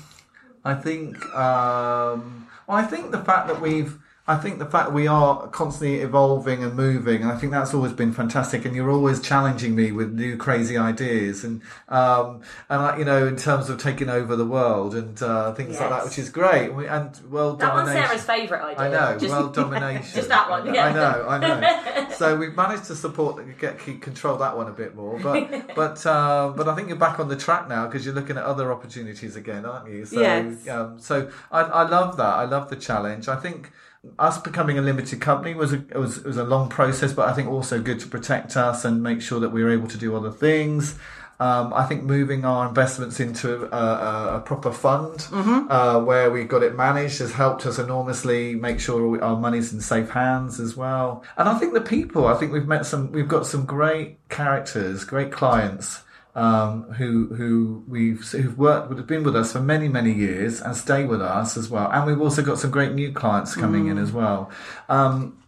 I 0.63 0.75
think. 0.75 1.23
Um, 1.35 2.47
well, 2.67 2.77
I 2.77 2.83
think 2.83 3.11
the 3.11 3.19
fact 3.19 3.47
that 3.47 3.61
we've. 3.61 3.97
I 4.29 4.35
think 4.35 4.59
the 4.59 4.65
fact 4.65 4.91
we 4.91 5.07
are 5.07 5.47
constantly 5.47 6.01
evolving 6.01 6.61
and 6.61 6.75
moving, 6.75 7.21
and 7.21 7.31
I 7.31 7.37
think 7.37 7.53
that's 7.53 7.73
always 7.73 7.93
been 7.93 8.11
fantastic. 8.11 8.65
And 8.65 8.75
you're 8.75 8.91
always 8.91 9.21
challenging 9.21 9.73
me 9.73 9.93
with 9.93 10.11
new 10.13 10.35
crazy 10.35 10.77
ideas, 10.77 11.45
and 11.45 11.61
um, 11.87 12.41
and 12.69 12.81
I, 12.81 12.97
you 12.97 13.05
know, 13.05 13.25
in 13.25 13.37
terms 13.37 13.69
of 13.69 13.77
taking 13.81 14.09
over 14.09 14.35
the 14.35 14.45
world 14.45 14.95
and 14.95 15.21
uh, 15.23 15.53
things 15.53 15.79
like 15.79 15.89
that, 15.89 16.03
which 16.03 16.19
is 16.19 16.29
great. 16.29 16.73
We- 16.73 16.87
And 16.87 17.17
world 17.31 17.59
That 17.59 17.73
one's. 17.73 17.89
Sarah's 17.91 18.23
favourite 18.25 18.77
idea. 18.77 18.85
I 18.85 19.11
know, 19.13 19.17
Just- 19.19 19.31
world 19.33 19.53
domination. 19.53 20.11
Just 20.15 20.27
that 20.29 20.49
one, 20.49 20.73
yeah. 20.73 20.87
I 20.87 20.93
know, 20.93 21.25
I 21.29 21.37
know. 21.37 22.09
So 22.15 22.35
we've 22.35 22.55
managed 22.55 22.85
to 22.85 22.95
support, 22.95 23.41
get 23.59 23.79
keep 23.79 24.01
control 24.01 24.37
that 24.39 24.57
one 24.57 24.67
a 24.67 24.71
bit 24.73 24.93
more, 24.95 25.17
but 25.19 25.49
but 25.75 26.05
uh, 26.05 26.51
but 26.55 26.67
I 26.67 26.75
think 26.75 26.89
you're 26.89 26.97
back 26.97 27.19
on 27.19 27.29
the 27.29 27.37
track 27.37 27.69
now 27.69 27.85
because 27.85 28.05
you're 28.05 28.15
looking 28.15 28.37
at 28.37 28.43
other 28.43 28.73
opportunities 28.73 29.37
again, 29.37 29.65
aren't 29.65 29.87
you? 29.89 30.03
So 30.05 30.19
Yes. 30.19 30.67
um, 30.67 30.99
so 30.99 31.29
I, 31.49 31.61
I 31.61 31.87
love 31.87 32.17
that. 32.17 32.33
I 32.35 32.43
love 32.43 32.69
the 32.69 32.75
challenge. 32.75 33.29
I 33.29 33.37
think. 33.37 33.71
Us 34.19 34.37
becoming 34.37 34.77
a 34.77 34.81
limited 34.81 35.21
company 35.21 35.53
was 35.53 35.73
a 35.73 35.83
was 35.95 36.23
was 36.23 36.37
a 36.37 36.43
long 36.43 36.69
process, 36.69 37.13
but 37.13 37.27
I 37.29 37.33
think 37.33 37.49
also 37.49 37.81
good 37.81 37.99
to 38.01 38.07
protect 38.07 38.57
us 38.57 38.85
and 38.85 39.01
make 39.01 39.21
sure 39.21 39.39
that 39.39 39.49
we 39.49 39.63
were 39.63 39.71
able 39.71 39.87
to 39.87 39.97
do 39.97 40.15
other 40.15 40.31
things. 40.31 40.97
Um, 41.39 41.71
I 41.71 41.85
think 41.85 42.01
moving 42.01 42.45
our 42.45 42.67
investments 42.67 43.19
into 43.19 43.65
a, 43.71 44.37
a, 44.37 44.39
proper 44.43 44.71
fund 44.71 45.27
uh, 45.31 46.01
where 46.01 46.31
we 46.31 46.45
got 46.45 46.63
it 46.63 46.75
managed 46.75 47.19
has 47.19 47.31
helped 47.31 47.67
us 47.67 47.77
enormously 47.77 48.55
make 48.55 48.79
sure 48.79 49.07
we, 49.07 49.19
our 49.19 49.35
money's 49.35 49.71
in 49.71 49.79
safe 49.79 50.09
hands 50.09 50.59
as 50.59 50.75
well. 50.75 51.23
And 51.37 51.47
I 51.47 51.59
think 51.59 51.75
the 51.75 51.81
people, 51.81 52.25
I 52.25 52.33
think 52.33 52.51
we've 52.51 52.67
met 52.67 52.87
some, 52.87 53.11
we've 53.11 53.27
got 53.27 53.45
some 53.45 53.65
great 53.65 54.17
characters, 54.29 55.03
great 55.03 55.31
clients. 55.31 56.01
Um, 56.37 56.83
who 56.93 57.33
who 57.33 57.83
we've 57.87 58.23
who've 58.29 58.57
worked 58.57 58.89
would 58.89 58.99
have 58.99 59.07
been 59.07 59.23
with 59.23 59.35
us 59.35 59.53
for 59.53 59.59
many 59.59 59.87
many 59.87 60.13
years 60.13 60.61
and 60.61 60.77
stay 60.77 61.03
with 61.03 61.19
us 61.19 61.57
as 61.57 61.67
well, 61.67 61.91
and 61.91 62.05
we've 62.05 62.21
also 62.21 62.43
got 62.43 62.59
some 62.59 62.69
great 62.69 62.93
new 62.93 63.11
clients 63.11 63.55
coming 63.55 63.87
in 63.87 63.97
as 63.97 64.11
well. 64.11 64.51
Um, 64.87 65.43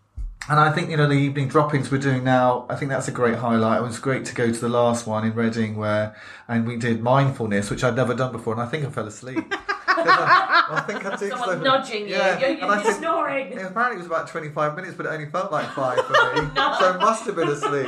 and 0.49 0.59
I 0.59 0.71
think, 0.71 0.89
you 0.89 0.97
know, 0.97 1.07
the 1.07 1.13
evening 1.13 1.47
droppings 1.47 1.91
we're 1.91 1.99
doing 1.99 2.23
now, 2.23 2.65
I 2.69 2.75
think 2.75 2.89
that's 2.89 3.07
a 3.07 3.11
great 3.11 3.35
highlight. 3.35 3.81
It 3.81 3.83
was 3.83 3.99
great 3.99 4.25
to 4.25 4.33
go 4.33 4.51
to 4.51 4.59
the 4.59 4.69
last 4.69 5.05
one 5.05 5.23
in 5.23 5.35
Reading 5.35 5.75
where, 5.75 6.15
and 6.47 6.65
we 6.65 6.75
did 6.75 7.03
mindfulness, 7.03 7.69
which 7.69 7.83
I'd 7.83 7.95
never 7.95 8.15
done 8.15 8.31
before. 8.31 8.53
And 8.53 8.61
I 8.61 8.65
think 8.65 8.83
I 8.83 8.89
fell 8.89 9.05
asleep. 9.05 9.53
I, 10.07 10.65
I 10.71 10.81
think 10.81 11.05
I 11.05 11.15
did. 11.15 11.29
Someone 11.31 11.49
so- 11.49 11.59
nudging 11.61 12.01
you. 12.07 12.15
Yeah, 12.15 12.39
You're, 12.39 12.49
and 12.49 12.59
you're, 12.59 12.69
I 12.71 12.83
you're 12.83 12.93
snoring. 12.93 13.51
yeah, 13.53 13.67
apparently 13.67 13.95
it 13.95 13.99
was 13.99 14.07
about 14.07 14.27
25 14.27 14.75
minutes, 14.75 14.93
but 14.95 15.05
it 15.05 15.09
only 15.09 15.25
felt 15.27 15.51
like 15.51 15.69
five 15.71 15.97
for 16.05 16.13
me. 16.41 16.49
Oh, 16.57 16.77
so 16.79 16.93
I 16.93 16.97
must 16.97 17.25
have 17.25 17.35
been 17.35 17.49
asleep. 17.49 17.87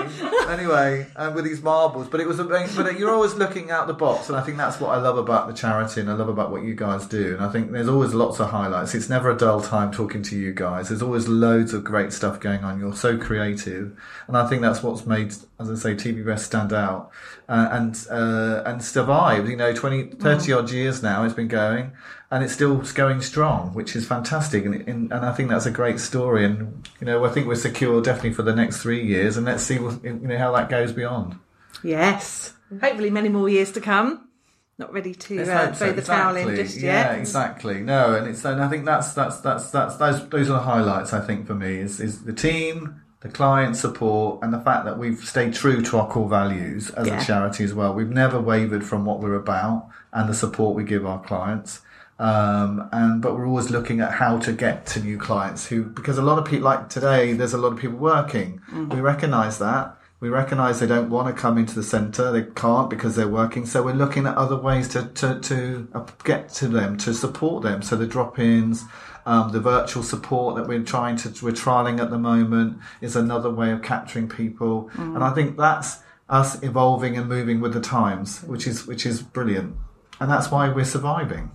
Anyway, 0.49 1.07
and 1.15 1.35
with 1.35 1.45
these 1.45 1.61
marbles. 1.61 2.07
But 2.07 2.19
it 2.19 2.27
was 2.27 2.39
amazing. 2.39 2.75
But 2.75 2.87
uh, 2.93 2.97
you're 2.97 3.11
always 3.13 3.33
looking 3.35 3.71
out 3.71 3.87
the 3.87 3.93
box, 3.93 4.29
and 4.29 4.37
I 4.37 4.41
think 4.41 4.57
that's 4.57 4.79
what 4.79 4.89
I 4.91 5.01
love 5.01 5.17
about 5.17 5.47
the 5.47 5.53
charity 5.53 6.01
and 6.01 6.09
I 6.09 6.13
love 6.13 6.29
about 6.29 6.51
what 6.51 6.63
you 6.63 6.75
guys 6.75 7.05
do. 7.05 7.35
And 7.35 7.43
I 7.45 7.49
think 7.49 7.71
there's 7.71 7.87
always 7.89 8.13
lots 8.13 8.39
of 8.39 8.49
highlights. 8.49 8.93
It's 8.95 9.09
never 9.09 9.29
a 9.31 9.37
dull 9.37 9.61
time 9.61 9.91
talking 9.91 10.21
to 10.23 10.35
you 10.37 10.53
guys. 10.53 10.89
There's 10.89 11.01
always 11.01 11.27
loads 11.27 11.73
of 11.73 11.83
great 11.83 12.13
stuff 12.13 12.39
going 12.39 12.63
on. 12.63 12.79
You're 12.79 12.95
so 12.95 13.17
creative. 13.17 13.97
And 14.27 14.37
I 14.37 14.47
think 14.47 14.61
that's 14.61 14.81
what's 14.83 15.05
made, 15.05 15.33
as 15.61 15.85
I 15.85 15.95
say, 15.95 15.95
TVPS 15.95 16.39
stand 16.39 16.73
out 16.73 17.11
uh, 17.47 17.69
and 17.71 18.07
uh, 18.09 18.63
and 18.65 18.83
survive. 18.83 19.49
You 19.49 19.55
know, 19.55 19.73
20, 19.73 20.15
30 20.15 20.53
odd 20.53 20.71
years 20.71 21.03
now 21.03 21.23
it's 21.23 21.33
been 21.33 21.47
going 21.47 21.93
and 22.31 22.45
it's 22.45 22.53
still 22.53 22.77
going 22.93 23.21
strong, 23.21 23.73
which 23.73 23.93
is 23.93 24.07
fantastic. 24.07 24.65
And, 24.65 24.75
and, 24.87 25.11
and 25.11 25.25
I 25.25 25.33
think 25.33 25.49
that's 25.49 25.65
a 25.65 25.71
great 25.71 25.99
story. 25.99 26.45
And, 26.45 26.89
you 27.01 27.05
know, 27.05 27.25
I 27.25 27.29
think 27.29 27.45
we're 27.45 27.55
secure 27.55 28.01
definitely 28.01 28.33
for 28.33 28.43
the 28.43 28.55
next 28.55 28.81
three 28.81 29.05
years. 29.05 29.35
And 29.35 29.45
let's 29.45 29.63
see 29.63 29.79
what, 29.79 30.01
you 30.01 30.13
know, 30.13 30.37
how 30.37 30.53
that 30.53 30.69
goes 30.69 30.93
beyond. 30.93 31.35
Yes. 31.83 32.53
Hopefully, 32.79 33.09
many 33.09 33.27
more 33.27 33.49
years 33.49 33.73
to 33.73 33.81
come. 33.81 34.29
Not 34.77 34.93
ready 34.93 35.13
to 35.13 35.41
uh, 35.41 35.73
throw 35.73 35.89
so. 35.89 35.93
the 35.93 36.01
towel 36.01 36.35
in 36.37 36.47
Exactly. 36.47 36.63
just 36.63 36.79
yeah, 36.79 37.11
exactly. 37.13 37.81
No, 37.81 38.15
and 38.15 38.27
it's 38.27 38.43
and 38.45 38.59
I 38.63 38.67
think 38.67 38.85
that's 38.85 39.13
that's 39.13 39.39
that's 39.41 39.69
that's 39.69 39.97
those 39.97 40.27
those 40.29 40.49
are 40.49 40.53
the 40.53 40.59
highlights. 40.59 41.13
I 41.13 41.19
think 41.19 41.45
for 41.45 41.53
me 41.53 41.75
is 41.75 41.99
is 41.99 42.23
the 42.23 42.33
team, 42.33 43.01
the 43.21 43.29
client 43.29 43.75
support, 43.75 44.39
and 44.41 44.51
the 44.53 44.59
fact 44.59 44.85
that 44.85 44.97
we've 44.97 45.19
stayed 45.19 45.53
true 45.53 45.81
to 45.81 45.97
our 45.99 46.07
core 46.07 46.27
values 46.27 46.89
as 46.91 47.07
Yeah. 47.07 47.21
a 47.21 47.23
charity 47.23 47.63
as 47.63 47.73
well. 47.73 47.93
We've 47.93 48.09
never 48.09 48.39
wavered 48.39 48.83
from 48.83 49.05
what 49.05 49.19
we're 49.19 49.35
about 49.35 49.87
and 50.11 50.27
the 50.27 50.33
support 50.33 50.75
we 50.75 50.83
give 50.83 51.05
our 51.05 51.19
clients. 51.21 51.81
Um, 52.19 52.87
and 52.91 53.19
but 53.21 53.35
we're 53.35 53.47
always 53.47 53.71
looking 53.71 53.99
at 53.99 54.11
how 54.11 54.37
to 54.39 54.51
get 54.51 54.85
to 54.87 54.99
new 54.99 55.17
clients 55.17 55.65
who 55.67 55.83
because 55.83 56.19
a 56.19 56.21
lot 56.21 56.37
of 56.37 56.45
people 56.45 56.65
like 56.65 56.87
today 56.87 57.33
there's 57.33 57.53
a 57.53 57.57
lot 57.57 57.73
of 57.73 57.79
people 57.79 57.97
working. 57.97 58.61
We 58.91 58.99
recognise 59.01 59.57
that. 59.57 59.97
We 60.19 60.29
recognise 60.29 60.79
they 60.79 60.85
don't 60.85 61.09
want 61.09 61.35
to 61.35 61.41
come 61.41 61.57
into 61.57 61.73
the 61.73 61.81
centre. 61.81 62.31
They 62.31 62.43
can't 62.43 62.91
because 62.91 63.15
they're 63.15 63.27
working. 63.27 63.65
So 63.65 63.81
we're 63.81 63.93
looking 63.95 64.27
at 64.27 64.35
other 64.37 64.55
ways 64.55 64.87
to 64.89 65.05
to, 65.05 65.39
to 65.39 65.87
uh, 65.95 66.05
get 66.23 66.49
to 66.55 66.67
them 66.67 66.97
to 66.97 67.13
support 67.15 67.63
them. 67.63 67.81
So 67.81 67.95
the 67.95 68.05
drop-ins, 68.05 68.83
um, 69.25 69.51
the 69.51 69.59
virtual 69.59 70.03
support 70.03 70.55
that 70.55 70.67
we're 70.67 70.83
trying 70.83 71.15
to 71.17 71.29
we're 71.43 71.51
trialing 71.51 71.99
at 71.99 72.09
the 72.09 72.17
moment 72.17 72.79
is 73.01 73.15
another 73.15 73.49
way 73.49 73.71
of 73.71 73.81
capturing 73.81 74.27
people. 74.27 74.89
And 74.95 75.23
I 75.23 75.31
think 75.31 75.57
that's 75.57 75.99
us 76.29 76.61
evolving 76.63 77.17
and 77.17 77.27
moving 77.27 77.59
with 77.59 77.73
the 77.73 77.81
times, 77.81 78.41
which 78.43 78.65
is 78.67 78.87
which 78.87 79.05
is 79.05 79.21
brilliant. 79.21 79.75
and 80.21 80.29
that's 80.29 80.51
why 80.51 80.69
we're 80.69 80.85
surviving. 80.85 81.51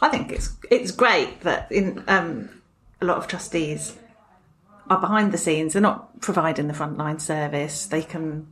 I 0.00 0.08
think 0.08 0.30
it's 0.30 0.56
it's 0.70 0.92
great 0.92 1.40
that 1.40 1.70
in 1.72 2.04
um, 2.08 2.62
a 3.00 3.04
lot 3.04 3.16
of 3.16 3.26
trustees 3.26 3.96
are 4.88 5.00
behind 5.00 5.32
the 5.32 5.38
scenes. 5.38 5.72
They're 5.72 5.82
not 5.82 6.20
providing 6.20 6.68
the 6.68 6.74
frontline 6.74 7.20
service. 7.20 7.86
They 7.86 8.02
can 8.02 8.46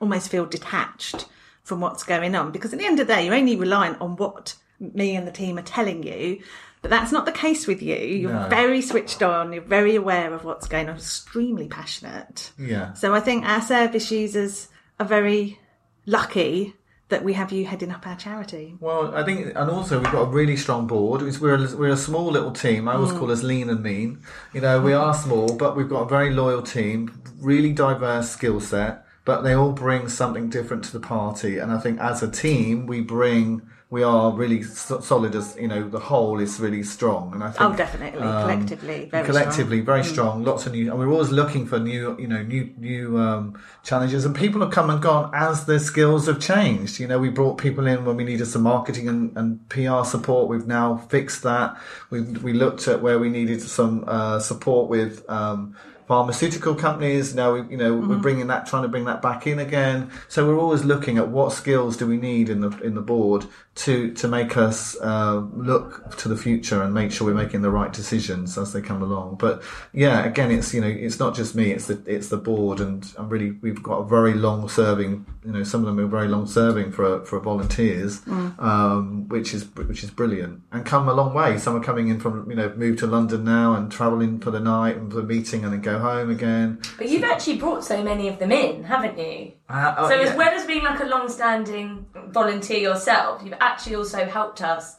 almost 0.00 0.28
feel 0.30 0.46
detached 0.46 1.26
from 1.62 1.80
what's 1.80 2.02
going 2.02 2.34
on 2.34 2.52
because 2.52 2.72
at 2.72 2.78
the 2.78 2.86
end 2.86 3.00
of 3.00 3.06
the 3.06 3.14
day, 3.14 3.24
you're 3.24 3.34
only 3.34 3.56
reliant 3.56 4.00
on 4.00 4.16
what 4.16 4.54
me 4.78 5.16
and 5.16 5.26
the 5.26 5.32
team 5.32 5.58
are 5.58 5.62
telling 5.62 6.02
you. 6.02 6.42
But 6.82 6.90
that's 6.90 7.12
not 7.12 7.26
the 7.26 7.32
case 7.32 7.66
with 7.66 7.82
you. 7.82 7.96
You're 7.96 8.32
No. 8.32 8.48
very 8.48 8.80
switched 8.80 9.22
on. 9.22 9.52
You're 9.52 9.62
very 9.62 9.96
aware 9.96 10.32
of 10.32 10.44
what's 10.44 10.68
going 10.68 10.88
on. 10.88 10.96
Extremely 10.96 11.68
passionate. 11.68 12.52
Yeah. 12.58 12.92
So 12.92 13.14
I 13.14 13.20
think 13.20 13.44
our 13.44 13.60
service 13.60 14.10
users 14.10 14.68
are 15.00 15.06
very 15.06 15.58
lucky 16.04 16.74
that 17.08 17.22
we 17.22 17.34
have 17.34 17.52
you 17.52 17.64
heading 17.64 17.92
up 17.92 18.06
our 18.06 18.16
charity. 18.16 18.74
Well, 18.80 19.14
I 19.14 19.22
think, 19.22 19.52
and 19.54 19.70
also 19.70 20.00
we've 20.00 20.10
got 20.10 20.22
a 20.22 20.30
really 20.30 20.56
strong 20.56 20.86
board. 20.88 21.22
We're 21.40 21.54
a, 21.54 21.76
we're 21.76 21.92
a 21.92 21.96
small 21.96 22.26
little 22.26 22.50
team. 22.50 22.88
I 22.88 22.94
always 22.94 23.12
mm. 23.12 23.18
call 23.18 23.30
us 23.30 23.44
lean 23.44 23.70
and 23.70 23.82
mean. 23.82 24.22
You 24.52 24.60
know, 24.60 24.80
we 24.80 24.92
are 24.92 25.14
small, 25.14 25.56
but 25.56 25.76
we've 25.76 25.88
got 25.88 26.02
a 26.02 26.08
very 26.08 26.30
loyal 26.30 26.62
team, 26.62 27.22
really 27.40 27.72
diverse 27.72 28.30
skill 28.30 28.60
set, 28.60 29.04
but 29.24 29.42
they 29.42 29.52
all 29.52 29.72
bring 29.72 30.08
something 30.08 30.48
different 30.50 30.82
to 30.84 30.92
the 30.92 31.00
party. 31.00 31.58
And 31.58 31.70
I 31.70 31.78
think 31.78 32.00
as 32.00 32.24
a 32.24 32.30
team, 32.30 32.86
we 32.86 33.02
bring, 33.02 33.62
we 33.88 34.02
are 34.02 34.32
really 34.32 34.64
so- 34.64 34.98
solid 35.00 35.36
as, 35.36 35.56
you 35.60 35.68
know, 35.68 35.88
the 35.88 36.00
whole 36.00 36.40
is 36.40 36.58
really 36.58 36.82
strong. 36.82 37.32
And 37.32 37.44
I 37.44 37.50
think, 37.52 37.62
Oh, 37.70 37.76
definitely. 37.76 38.20
Collectively, 38.20 39.08
very 39.12 39.24
collectively 39.24 39.76
strong. 39.82 39.86
very 39.86 40.04
strong 40.04 40.44
lots 40.44 40.66
of 40.66 40.72
new 40.72 40.90
and 40.90 40.98
we're 40.98 41.08
always 41.08 41.30
looking 41.30 41.66
for 41.66 41.78
new 41.78 42.16
you 42.18 42.26
know 42.26 42.42
new 42.42 42.68
new 42.78 43.16
um, 43.18 43.56
challenges 43.84 44.24
and 44.24 44.34
people 44.34 44.60
have 44.60 44.72
come 44.72 44.90
and 44.90 45.00
gone 45.00 45.30
as 45.32 45.66
their 45.66 45.78
skills 45.78 46.26
have 46.26 46.40
changed 46.40 46.98
you 46.98 47.06
know 47.06 47.18
we 47.18 47.28
brought 47.28 47.58
people 47.58 47.86
in 47.86 48.04
when 48.04 48.16
we 48.16 48.24
needed 48.24 48.46
some 48.46 48.62
marketing 48.62 49.08
and, 49.08 49.36
and 49.36 49.68
pr 49.68 50.02
support 50.04 50.48
we've 50.48 50.66
now 50.66 50.96
fixed 50.96 51.42
that 51.44 51.76
we, 52.10 52.20
we 52.46 52.52
looked 52.52 52.88
at 52.88 53.00
where 53.02 53.18
we 53.20 53.28
needed 53.28 53.60
some 53.62 54.04
uh, 54.08 54.38
support 54.40 54.88
with 54.90 55.28
um, 55.30 55.76
pharmaceutical 56.06 56.74
companies. 56.74 57.34
Now 57.34 57.54
we, 57.54 57.60
you 57.70 57.76
know 57.76 57.86
Mm-hmm. 57.96 58.08
we're 58.08 58.16
bringing 58.18 58.46
that 58.48 58.66
trying 58.66 58.82
to 58.82 58.88
bring 58.88 59.04
that 59.06 59.22
back 59.22 59.46
in 59.46 59.58
again. 59.58 60.10
So 60.28 60.46
we're 60.46 60.58
always 60.58 60.84
looking 60.84 61.18
at 61.18 61.28
what 61.28 61.52
skills 61.52 61.96
do 61.96 62.06
we 62.06 62.16
need 62.16 62.48
in 62.48 62.60
the 62.60 62.70
in 62.80 62.94
the 62.94 63.00
board 63.00 63.46
to 63.76 64.12
to 64.14 64.28
make 64.28 64.56
us 64.56 64.96
uh, 65.00 65.36
look 65.54 66.16
to 66.18 66.28
the 66.28 66.36
future 66.36 66.82
and 66.82 66.92
make 66.94 67.12
sure 67.12 67.26
we're 67.26 67.34
making 67.34 67.62
the 67.62 67.70
right 67.70 67.92
decisions 67.92 68.56
as 68.58 68.72
they 68.72 68.80
come 68.80 69.02
along. 69.02 69.36
But 69.36 69.62
yeah 69.92 70.24
again 70.24 70.50
it's 70.50 70.72
you 70.74 70.80
know 70.80 70.86
it's 70.88 71.18
not 71.18 71.34
just 71.34 71.54
me 71.54 71.70
it's 71.72 71.86
the 71.86 72.02
it's 72.06 72.28
the 72.28 72.36
board 72.36 72.80
and 72.80 73.06
I'm 73.18 73.28
really 73.28 73.50
we've 73.62 73.82
got 73.82 73.98
a 73.98 74.04
very 74.04 74.34
long 74.34 74.68
serving 74.68 75.26
you 75.44 75.52
know 75.52 75.62
some 75.62 75.80
of 75.80 75.86
them 75.86 75.98
are 76.00 76.08
very 76.08 76.28
long 76.28 76.46
serving 76.46 76.92
for 76.92 77.24
for 77.24 77.38
volunteers 77.40 78.22
um, 78.58 79.28
which 79.28 79.52
is 79.54 79.64
which 79.76 80.02
is 80.02 80.10
brilliant 80.10 80.62
and 80.72 80.84
come 80.86 81.08
a 81.08 81.12
long 81.14 81.34
way. 81.34 81.58
Some 81.58 81.76
are 81.76 81.82
coming 81.84 82.08
in 82.08 82.20
from 82.20 82.48
you 82.50 82.56
know 82.56 82.72
moved 82.76 82.98
to 83.00 83.06
London 83.06 83.44
now 83.44 83.74
and 83.74 83.90
traveling 83.90 84.38
for 84.40 84.50
the 84.50 84.60
night 84.60 84.96
and 84.96 85.10
for 85.10 85.16
the 85.20 85.26
meeting 85.26 85.64
and 85.64 85.72
then 85.72 85.80
go 85.80 85.95
home 85.98 86.30
again 86.30 86.80
But 86.98 87.08
you've 87.08 87.24
actually 87.24 87.58
brought 87.58 87.84
so 87.84 88.02
many 88.02 88.28
of 88.28 88.38
them 88.38 88.52
in, 88.52 88.84
haven't 88.84 89.18
you? 89.18 89.52
Uh, 89.68 89.94
uh, 89.98 90.08
so 90.08 90.14
yeah. 90.14 90.28
as 90.28 90.36
well 90.36 90.48
as 90.48 90.66
being 90.66 90.84
like 90.84 91.00
a 91.00 91.06
long-standing 91.06 92.06
volunteer 92.28 92.78
yourself, 92.78 93.42
you've 93.44 93.54
actually 93.60 93.96
also 93.96 94.24
helped 94.24 94.62
us 94.62 94.96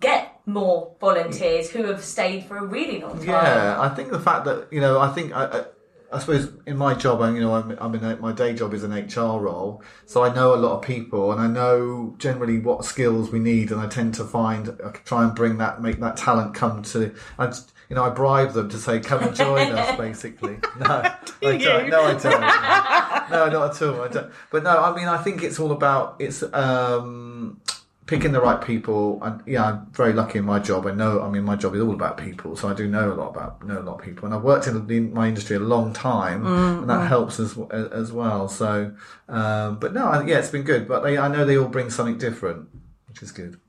get 0.00 0.40
more 0.46 0.94
volunteers 1.00 1.70
who 1.70 1.84
have 1.84 2.04
stayed 2.04 2.44
for 2.44 2.56
a 2.56 2.64
really 2.64 3.00
long 3.00 3.16
time. 3.18 3.26
Yeah, 3.26 3.80
I 3.80 3.88
think 3.90 4.10
the 4.10 4.20
fact 4.20 4.44
that 4.44 4.68
you 4.72 4.80
know, 4.80 4.98
I 4.98 5.08
think 5.12 5.34
I, 5.34 5.44
I, 5.44 5.64
I 6.12 6.18
suppose 6.18 6.50
in 6.66 6.76
my 6.76 6.94
job, 6.94 7.20
I, 7.20 7.30
you 7.30 7.40
know, 7.40 7.54
I'm, 7.54 7.76
I'm 7.78 7.94
in 7.94 8.04
a, 8.04 8.16
my 8.16 8.32
day 8.32 8.54
job 8.54 8.72
is 8.72 8.82
an 8.82 8.92
HR 8.92 9.38
role, 9.38 9.82
so 10.06 10.24
I 10.24 10.34
know 10.34 10.54
a 10.54 10.56
lot 10.56 10.76
of 10.76 10.82
people, 10.82 11.32
and 11.32 11.40
I 11.40 11.46
know 11.46 12.14
generally 12.18 12.58
what 12.58 12.84
skills 12.84 13.30
we 13.30 13.38
need, 13.38 13.70
and 13.70 13.80
I 13.80 13.86
tend 13.86 14.14
to 14.14 14.24
find 14.24 14.68
I 14.84 14.90
try 14.90 15.24
and 15.24 15.34
bring 15.34 15.58
that, 15.58 15.82
make 15.82 16.00
that 16.00 16.16
talent 16.16 16.54
come 16.54 16.82
to. 16.84 17.14
I, 17.38 17.46
just- 17.46 17.72
you 17.88 17.96
know, 17.96 18.04
I 18.04 18.10
bribe 18.10 18.52
them 18.52 18.68
to 18.68 18.78
say, 18.78 19.00
"Come 19.00 19.22
and 19.22 19.34
join 19.34 19.72
us." 19.72 19.96
Basically, 19.98 20.58
no, 20.78 20.86
I 20.86 21.16
don't. 21.40 21.88
No, 21.90 22.02
I 22.02 22.14
don't. 22.14 23.30
No, 23.30 23.48
not 23.48 23.74
at 23.76 23.82
all. 23.82 24.02
I 24.02 24.08
don't. 24.08 24.32
But 24.50 24.62
no, 24.62 24.82
I 24.82 24.94
mean, 24.94 25.08
I 25.08 25.18
think 25.18 25.42
it's 25.42 25.58
all 25.58 25.72
about 25.72 26.16
it's. 26.18 26.42
um 26.42 27.60
picking 28.06 28.32
the 28.32 28.40
right 28.40 28.62
people 28.62 29.18
and 29.22 29.42
yeah 29.46 29.62
i'm 29.66 29.86
very 29.92 30.14
lucky 30.14 30.38
in 30.38 30.44
my 30.44 30.58
job 30.58 30.86
i 30.86 30.90
know 30.90 31.20
i 31.20 31.28
mean 31.28 31.44
my 31.44 31.54
job 31.54 31.74
is 31.74 31.82
all 31.82 31.92
about 31.92 32.16
people 32.16 32.56
so 32.56 32.66
i 32.66 32.72
do 32.72 32.88
know 32.88 33.12
a 33.12 33.14
lot 33.14 33.28
about 33.28 33.62
know 33.66 33.78
a 33.78 33.84
lot 33.84 33.98
of 33.98 34.02
people 34.02 34.24
and 34.24 34.34
i've 34.34 34.42
worked 34.42 34.66
in 34.66 34.86
the, 34.86 34.96
in 34.96 35.12
my 35.12 35.28
industry 35.28 35.56
a 35.56 35.60
long 35.60 35.92
time 35.92 36.44
and 36.46 36.88
that 36.88 37.06
helps 37.06 37.38
as 37.38 37.58
as 37.70 38.10
well 38.10 38.48
so 38.48 38.90
um 39.28 39.78
but 39.78 39.92
no 39.92 40.06
I, 40.06 40.24
yeah 40.24 40.38
it's 40.38 40.48
been 40.48 40.62
good 40.62 40.88
but 40.88 41.00
they, 41.02 41.18
i 41.18 41.28
know 41.28 41.44
they 41.44 41.58
all 41.58 41.68
bring 41.68 41.90
something 41.90 42.16
different 42.16 42.70
which 43.08 43.22
is 43.22 43.30
good 43.30 43.60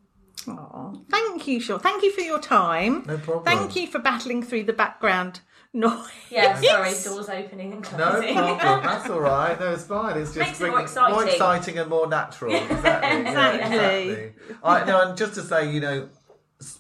Aw, 0.48 0.94
Thank 1.12 1.29
you, 1.48 1.60
Sean. 1.60 1.80
Thank 1.80 2.04
you 2.04 2.12
for 2.12 2.22
your 2.22 2.40
time. 2.40 3.04
No 3.08 3.18
problem. 3.18 3.44
Thank 3.46 3.76
you 3.76 3.88
for 3.88 4.00
battling 4.00 4.44
through 4.44 4.64
the 4.64 4.74
background 4.74 5.42
noise. 5.74 6.08
Yeah, 6.32 6.60
sorry, 6.62 6.94
doors 7.04 7.30
opening 7.30 7.74
and 7.74 7.84
closing. 7.84 8.34
no 8.36 8.56
problem 8.56 8.84
that's 8.84 9.08
all 9.10 9.20
right 9.20 9.60
no 9.60 9.72
it's 9.74 9.84
fine 9.84 10.18
it's 10.18 10.34
just 10.34 10.40
Makes 10.40 10.60
it 10.62 10.64
more 10.64 10.72
bringing- 10.72 10.84
exciting. 10.86 11.28
exciting 11.30 11.78
and 11.78 11.90
more 11.92 12.08
natural 12.08 12.52
exactly 12.56 12.90
yeah, 12.90 13.18
Exactly. 13.20 13.78
exactly. 14.14 14.34
I, 14.64 14.84
no, 14.86 15.02
and 15.10 15.16
just 15.18 15.36
to 15.36 15.44
say 15.44 15.72
you 15.72 15.80
know 15.80 16.10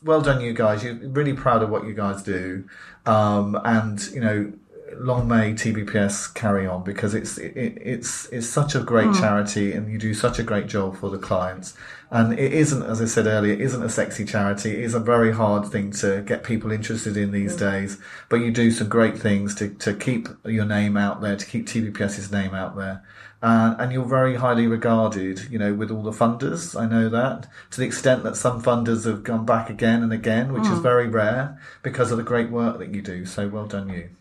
well 0.04 0.22
done 0.22 0.42
you 0.42 0.54
guys 0.54 0.84
you're 0.84 0.96
really 0.96 1.34
proud 1.34 1.62
of 1.62 1.70
what 1.70 1.86
you 1.86 1.94
guys 1.94 2.24
do 2.24 2.64
um, 3.06 3.60
and 3.64 4.02
you 4.12 4.22
know 4.22 4.52
long 4.98 5.28
may 5.28 5.54
TVPS 5.54 6.34
carry 6.34 6.66
on 6.66 6.84
because 6.84 7.14
it's 7.14 7.38
it, 7.38 7.54
it's 7.56 8.26
it's 8.30 8.48
such 8.50 8.74
a 8.74 8.80
great 8.80 9.14
charity 9.14 9.72
and 9.74 9.92
you 9.92 10.00
do 10.00 10.16
such 10.16 10.40
a 10.40 10.44
great 10.44 10.66
job 10.66 10.98
for 10.98 11.12
the 11.12 11.20
clients 11.20 11.76
and 12.12 12.34
it 12.34 12.54
isn't 12.54 12.84
as 12.84 13.02
I 13.02 13.06
said 13.06 13.28
earlier 13.28 13.54
it 13.54 13.62
isn't 13.62 13.84
a 13.84 13.90
sexy 13.90 14.26
charity 14.26 14.72
it 14.72 14.80
is 14.80 14.94
a 14.94 15.00
very 15.00 15.32
hard 15.32 15.66
thing 15.68 15.92
to 15.94 16.22
get 16.22 16.44
people 16.44 16.72
interested 16.72 17.18
in 17.18 17.32
these 17.32 17.56
days 17.56 18.00
but 18.30 18.38
you 18.38 18.52
do 18.52 18.72
some 18.72 18.90
great 18.90 19.18
things 19.18 19.56
to, 19.56 19.70
to 19.70 19.94
keep 19.94 20.28
your 20.46 20.66
name 20.66 20.98
out 20.98 21.22
there 21.22 21.36
to 21.36 21.46
keep 21.46 21.68
TVPS's 21.68 22.32
name 22.32 22.54
out 22.54 22.76
there 22.76 23.04
uh, 23.42 23.76
and 23.80 23.94
you're 23.94 24.04
very 24.04 24.36
highly 24.36 24.68
regarded, 24.68 25.50
you 25.50 25.58
know, 25.58 25.74
with 25.74 25.92
all 25.92 26.04
the 26.04 26.12
funders. 26.12 26.78
I 26.78 26.86
know 26.86 27.08
that 27.08 27.48
to 27.72 27.80
the 27.80 27.86
extent 27.86 28.24
that 28.24 28.36
some 28.36 28.62
funders 28.62 29.06
have 29.06 29.24
gone 29.24 29.46
back 29.46 29.70
again 29.70 30.04
and 30.04 30.12
again, 30.12 30.52
which 30.52 30.68
is 30.68 30.80
very 30.80 31.08
rare 31.08 31.58
because 31.82 32.12
of 32.12 32.18
the 32.18 32.24
great 32.24 32.50
work 32.50 32.80
that 32.80 32.94
you 32.94 33.02
do. 33.02 33.26
So 33.26 33.48
well 33.48 33.66
done, 33.66 33.88
you. 33.88 33.94
Thank 33.94 34.12
you 34.12 34.16
Thank 34.16 34.19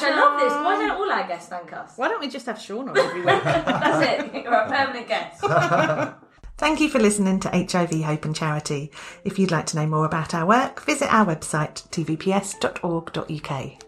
so 0.00 0.08
you. 0.08 0.14
I 0.14 0.16
love 0.16 0.40
this. 0.40 0.52
Why 0.52 0.78
don't 0.78 0.90
all 1.00 1.10
our 1.10 1.26
guests 1.28 1.48
thank 1.48 1.72
us? 1.72 1.92
Why 1.96 2.08
don't 2.08 2.20
we 2.20 2.28
just 2.28 2.46
have 2.46 2.60
Sean 2.60 2.88
on 2.88 2.98
every 2.98 3.20
week? 3.20 3.26
That's 3.44 4.34
it. 4.34 4.44
You're 4.44 4.52
a 4.52 4.68
permanent 4.68 5.08
guest. 5.08 5.44
Thank 6.58 6.80
you 6.80 6.88
for 6.88 6.98
listening 6.98 7.38
to 7.40 7.48
HIV 7.50 8.02
Hope 8.02 8.24
and 8.24 8.34
Charity. 8.34 8.90
If 9.22 9.38
you'd 9.38 9.52
like 9.52 9.66
to 9.66 9.76
know 9.76 9.86
more 9.86 10.04
about 10.04 10.34
our 10.34 10.44
work, 10.44 10.82
visit 10.82 11.12
our 11.12 11.24
website 11.24 11.88
tvps.org.uk. 11.90 13.87